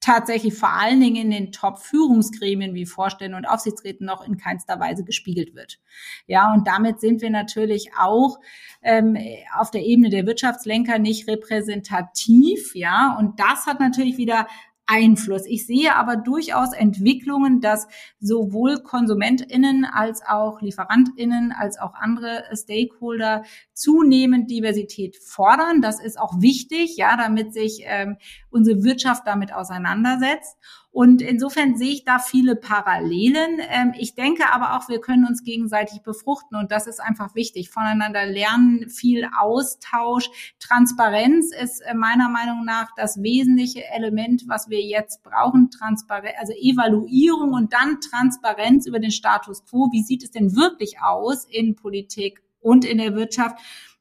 tatsächlich 0.00 0.54
vor 0.54 0.70
allen 0.70 1.00
Dingen 1.00 1.16
in 1.16 1.30
den 1.30 1.52
Top-Führungsgremien 1.52 2.74
wie 2.74 2.86
Vorstände 2.86 3.36
und 3.36 3.46
Aufsichtsräten 3.46 4.06
noch 4.06 4.26
in 4.26 4.36
keinster 4.36 4.78
Weise 4.78 5.04
gespiegelt 5.04 5.54
wird. 5.54 5.78
Ja, 6.26 6.52
und 6.52 6.66
damit 6.66 7.00
sind 7.00 7.20
wir 7.20 7.30
natürlich 7.30 7.90
auch 7.98 8.38
ähm, 8.82 9.18
auf 9.58 9.70
der 9.70 9.82
Ebene 9.82 10.10
der 10.10 10.26
Wirtschaftslenker 10.26 10.98
nicht 10.98 11.28
repräsentativ. 11.28 12.74
Ja, 12.74 13.16
und 13.18 13.40
das 13.40 13.66
hat 13.66 13.80
natürlich 13.80 14.16
wieder 14.18 14.46
Einfluss. 14.88 15.44
Ich 15.46 15.66
sehe 15.66 15.94
aber 15.94 16.16
durchaus 16.16 16.72
Entwicklungen, 16.72 17.60
dass 17.60 17.86
sowohl 18.20 18.78
KonsumentInnen 18.82 19.84
als 19.84 20.22
auch 20.26 20.62
LieferantInnen 20.62 21.52
als 21.52 21.78
auch 21.78 21.94
andere 21.94 22.44
Stakeholder 22.54 23.44
zunehmend 23.74 24.50
Diversität 24.50 25.16
fordern. 25.18 25.82
Das 25.82 26.00
ist 26.00 26.18
auch 26.18 26.40
wichtig, 26.40 26.96
ja, 26.96 27.16
damit 27.16 27.52
sich 27.52 27.82
ähm, 27.84 28.16
unsere 28.50 28.82
Wirtschaft 28.82 29.26
damit 29.26 29.52
auseinandersetzt. 29.52 30.56
Und 30.98 31.22
insofern 31.22 31.76
sehe 31.76 31.92
ich 31.92 32.04
da 32.04 32.18
viele 32.18 32.56
Parallelen. 32.56 33.60
Ähm, 33.70 33.94
ich 33.96 34.16
denke 34.16 34.52
aber 34.52 34.76
auch, 34.76 34.88
wir 34.88 35.00
können 35.00 35.26
uns 35.26 35.44
gegenseitig 35.44 36.02
befruchten 36.02 36.58
und 36.58 36.72
das 36.72 36.88
ist 36.88 37.00
einfach 37.00 37.36
wichtig. 37.36 37.70
Voneinander 37.70 38.26
lernen, 38.26 38.90
viel 38.90 39.28
Austausch. 39.38 40.28
Transparenz 40.58 41.54
ist 41.54 41.82
äh, 41.82 41.94
meiner 41.94 42.28
Meinung 42.28 42.64
nach 42.64 42.88
das 42.96 43.22
wesentliche 43.22 43.84
Element, 43.94 44.42
was 44.48 44.70
wir 44.70 44.80
jetzt 44.80 45.22
brauchen. 45.22 45.70
Transparenz, 45.70 46.34
also 46.40 46.52
Evaluierung 46.54 47.52
und 47.52 47.72
dann 47.72 48.00
Transparenz 48.00 48.88
über 48.88 48.98
den 48.98 49.12
Status 49.12 49.64
quo. 49.66 49.90
Wie 49.92 50.02
sieht 50.02 50.24
es 50.24 50.32
denn 50.32 50.56
wirklich 50.56 51.00
aus 51.00 51.44
in 51.44 51.76
Politik 51.76 52.42
und 52.58 52.84
in 52.84 52.98
der 52.98 53.14
Wirtschaft? 53.14 53.56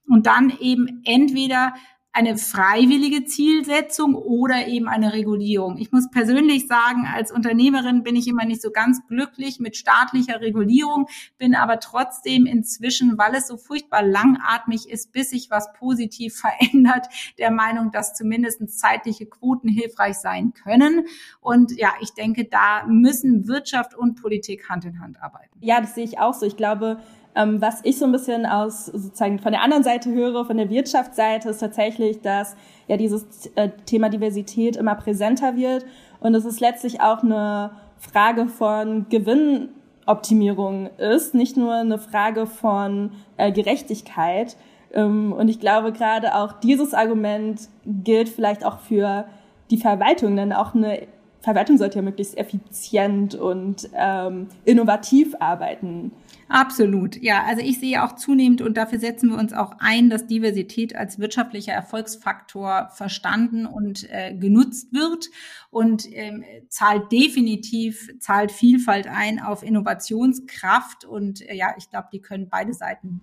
Und 0.07 0.25
dann 0.25 0.51
eben 0.59 1.03
entweder 1.05 1.75
eine 2.13 2.35
freiwillige 2.35 3.25
Zielsetzung 3.25 4.15
oder 4.15 4.67
eben 4.67 4.87
eine 4.87 5.13
Regulierung. 5.13 5.77
Ich 5.77 5.91
muss 5.91 6.09
persönlich 6.09 6.67
sagen, 6.67 7.05
als 7.05 7.31
Unternehmerin 7.31 8.01
bin 8.01 8.15
ich 8.15 8.27
immer 8.27 8.43
nicht 8.43 8.61
so 8.61 8.71
ganz 8.71 9.05
glücklich 9.07 9.59
mit 9.59 9.77
staatlicher 9.77 10.41
Regulierung, 10.41 11.07
bin 11.37 11.53
aber 11.53 11.79
trotzdem 11.79 12.47
inzwischen, 12.47 13.19
weil 13.19 13.35
es 13.35 13.47
so 13.47 13.57
furchtbar 13.57 14.01
langatmig 14.01 14.89
ist, 14.89 15.11
bis 15.11 15.29
sich 15.29 15.51
was 15.51 15.71
positiv 15.73 16.35
verändert, 16.39 17.07
der 17.37 17.51
Meinung, 17.51 17.91
dass 17.91 18.15
zumindest 18.15 18.67
zeitliche 18.69 19.27
Quoten 19.27 19.67
hilfreich 19.67 20.15
sein 20.15 20.53
können. 20.53 21.05
Und 21.39 21.71
ja, 21.77 21.93
ich 22.01 22.13
denke, 22.13 22.45
da 22.45 22.85
müssen 22.87 23.47
Wirtschaft 23.47 23.95
und 23.95 24.19
Politik 24.19 24.69
Hand 24.69 24.85
in 24.85 24.99
Hand 24.99 25.21
arbeiten. 25.21 25.55
Ja, 25.61 25.81
das 25.81 25.93
sehe 25.93 26.03
ich 26.03 26.17
auch 26.17 26.33
so. 26.33 26.45
Ich 26.47 26.57
glaube, 26.57 26.99
ähm, 27.37 27.61
was 27.61 27.81
ich 27.83 27.97
so 27.97 28.05
ein 28.05 28.11
bisschen 28.11 28.45
aus 28.45 28.87
sozusagen 28.87 29.39
von 29.39 29.51
der 29.51 29.61
anderen 29.61 29.83
Seite 29.83 30.11
höre, 30.11 30.45
von 30.45 30.57
der 30.57 30.69
Wirtschaftsseite, 30.69 31.49
ist 31.49 31.59
tatsächlich, 31.59 32.21
dass 32.21 32.55
ja 32.87 32.97
dieses 32.97 33.47
äh, 33.55 33.69
Thema 33.85 34.09
Diversität 34.09 34.75
immer 34.75 34.95
präsenter 34.95 35.55
wird 35.55 35.85
und 36.19 36.35
es 36.35 36.45
ist 36.45 36.59
letztlich 36.59 37.01
auch 37.01 37.23
eine 37.23 37.71
Frage 37.99 38.47
von 38.47 39.07
Gewinnoptimierung 39.09 40.89
ist, 40.97 41.33
nicht 41.33 41.57
nur 41.57 41.73
eine 41.73 41.99
Frage 41.99 42.47
von 42.47 43.11
äh, 43.37 43.51
Gerechtigkeit. 43.51 44.55
Ähm, 44.93 45.33
und 45.33 45.49
ich 45.49 45.59
glaube, 45.59 45.91
gerade 45.91 46.35
auch 46.35 46.53
dieses 46.53 46.93
Argument 46.93 47.61
gilt 47.85 48.29
vielleicht 48.29 48.65
auch 48.65 48.79
für 48.79 49.25
die 49.69 49.77
Verwaltung, 49.77 50.35
denn 50.35 50.53
auch 50.53 50.73
eine 50.73 51.07
Verwaltung 51.47 51.77
sollte 51.77 51.99
ja 51.99 52.01
möglichst 52.01 52.37
effizient 52.37 53.33
und 53.33 53.89
ähm, 53.93 54.49
innovativ 54.65 55.33
arbeiten. 55.39 56.11
Absolut, 56.49 57.15
ja. 57.21 57.45
Also 57.47 57.61
ich 57.61 57.79
sehe 57.79 58.03
auch 58.03 58.15
zunehmend 58.15 58.61
und 58.61 58.75
dafür 58.75 58.99
setzen 58.99 59.29
wir 59.29 59.37
uns 59.37 59.53
auch 59.53 59.71
ein, 59.79 60.09
dass 60.09 60.27
Diversität 60.27 60.93
als 60.93 61.19
wirtschaftlicher 61.19 61.71
Erfolgsfaktor 61.71 62.89
verstanden 62.93 63.65
und 63.65 64.09
äh, 64.11 64.33
genutzt 64.33 64.91
wird 64.91 65.29
und 65.69 66.03
ähm, 66.11 66.43
zahlt 66.67 67.13
definitiv, 67.13 68.09
zahlt 68.19 68.51
Vielfalt 68.51 69.07
ein 69.07 69.41
auf 69.41 69.63
Innovationskraft 69.63 71.05
und 71.05 71.47
äh, 71.49 71.55
ja, 71.55 71.75
ich 71.77 71.89
glaube, 71.89 72.09
die 72.11 72.19
können 72.19 72.49
beide 72.49 72.73
Seiten 72.73 73.21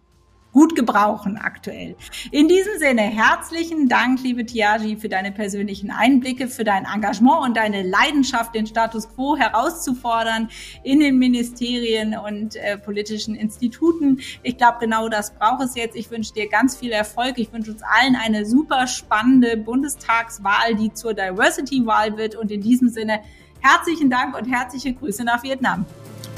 gut 0.55 0.77
gebrauchen 0.77 1.37
aktuell. 1.37 1.97
In 2.31 2.49
diesem 2.49 2.79
Sinne, 2.79 3.03
herzlichen 3.03 3.89
Dank, 3.89 4.23
liebe 4.23 4.47
Tiagi, 4.47 4.97
für 4.97 5.09
deine 5.09 5.33
persönlichen 5.33 5.91
Einblicke, 5.91 6.49
für 6.49 6.65
dein 6.65 6.87
Engagement 6.87 7.43
und 7.43 7.57
deine 7.57 7.83
Leidenschaft, 7.83 8.55
den 8.55 8.67
Status 8.67 9.09
quo 9.15 9.37
herauszufordern 9.37 10.49
in 10.85 11.01
den 11.01 11.19
Ministerien 11.19 12.17
und 12.17 12.55
äh, 12.55 12.79
politischen 12.79 13.35
Instituten. 13.35 14.21
Ich 14.45 14.57
glaube, 14.57 14.79
genau 14.81 15.09
das 15.09 15.35
braucht 15.35 15.63
es 15.65 15.75
jetzt. 15.75 15.97
Ich 15.97 16.11
wünsche 16.11 16.33
dir 16.33 16.49
ganz 16.49 16.77
viel 16.77 16.93
Erfolg. 16.93 17.37
Ich 17.39 17.53
wünsche 17.53 17.73
uns 17.73 17.83
allen 17.83 18.15
eine 18.15 18.47
super 18.47 18.87
spannende 18.87 19.57
Bundestagswahl, 19.57 20.77
die 20.77 20.95
zur 20.95 21.15
Diversity-Wahl 21.15 22.17
wird. 22.17 22.37
Und 22.37 22.53
in 22.53 22.61
diesem 22.61 22.89
Sinne, 22.89 23.21
herzlichen 23.61 24.09
Dank 24.09 24.39
und 24.39 24.45
herzliche 24.45 24.93
Grüße 24.93 25.25
nach 25.25 25.43
Vietnam. 25.43 25.85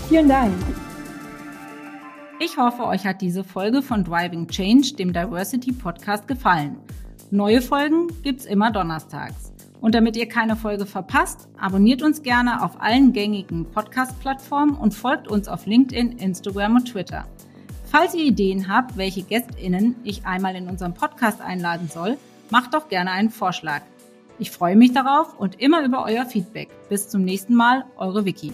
Vielen 0.09 0.29
Dank. 0.29 0.55
Ich 2.39 2.59
hoffe, 2.59 2.85
euch 2.87 3.07
hat 3.07 3.23
diese 3.23 3.45
Folge 3.45 3.81
von 3.81 4.05
Driving 4.05 4.47
Change, 4.47 4.93
dem 4.99 5.15
Diversity 5.15 5.73
Podcast, 5.73 6.29
gefallen. 6.29 6.77
Neue 7.31 7.63
Folgen 7.63 8.09
gibt's 8.23 8.45
immer 8.45 8.71
donnerstags. 8.71 9.55
Und 9.81 9.95
damit 9.95 10.19
ihr 10.19 10.29
keine 10.29 10.55
Folge 10.55 10.85
verpasst, 10.85 11.49
abonniert 11.59 12.03
uns 12.03 12.23
gerne 12.23 12.63
auf 12.63 12.79
allen 12.79 13.15
gängigen 13.15 13.65
Podcast-Plattformen 13.65 14.77
und 14.77 14.93
folgt 14.93 15.29
uns 15.29 15.49
auf 15.49 15.65
LinkedIn, 15.65 16.19
Instagram 16.19 16.77
und 16.77 16.85
Twitter. 16.93 17.25
Falls 17.87 18.15
ihr 18.15 18.25
Ideen 18.25 18.69
habt, 18.69 18.99
welche 18.99 19.23
GästInnen 19.23 19.97
ich 20.05 20.27
einmal 20.27 20.57
in 20.57 20.69
unserem 20.69 20.93
Podcast 20.93 21.41
einladen 21.41 21.89
soll, 21.89 22.19
macht 22.51 22.75
doch 22.75 22.89
gerne 22.89 23.13
einen 23.13 23.31
Vorschlag. 23.31 23.81
Ich 24.39 24.51
freue 24.51 24.77
mich 24.77 24.93
darauf 24.93 25.39
und 25.39 25.59
immer 25.59 25.83
über 25.83 26.05
euer 26.05 26.27
Feedback. 26.27 26.69
Bis 26.91 27.09
zum 27.09 27.25
nächsten 27.25 27.55
Mal, 27.55 27.87
eure 27.97 28.27
Vicky. 28.27 28.53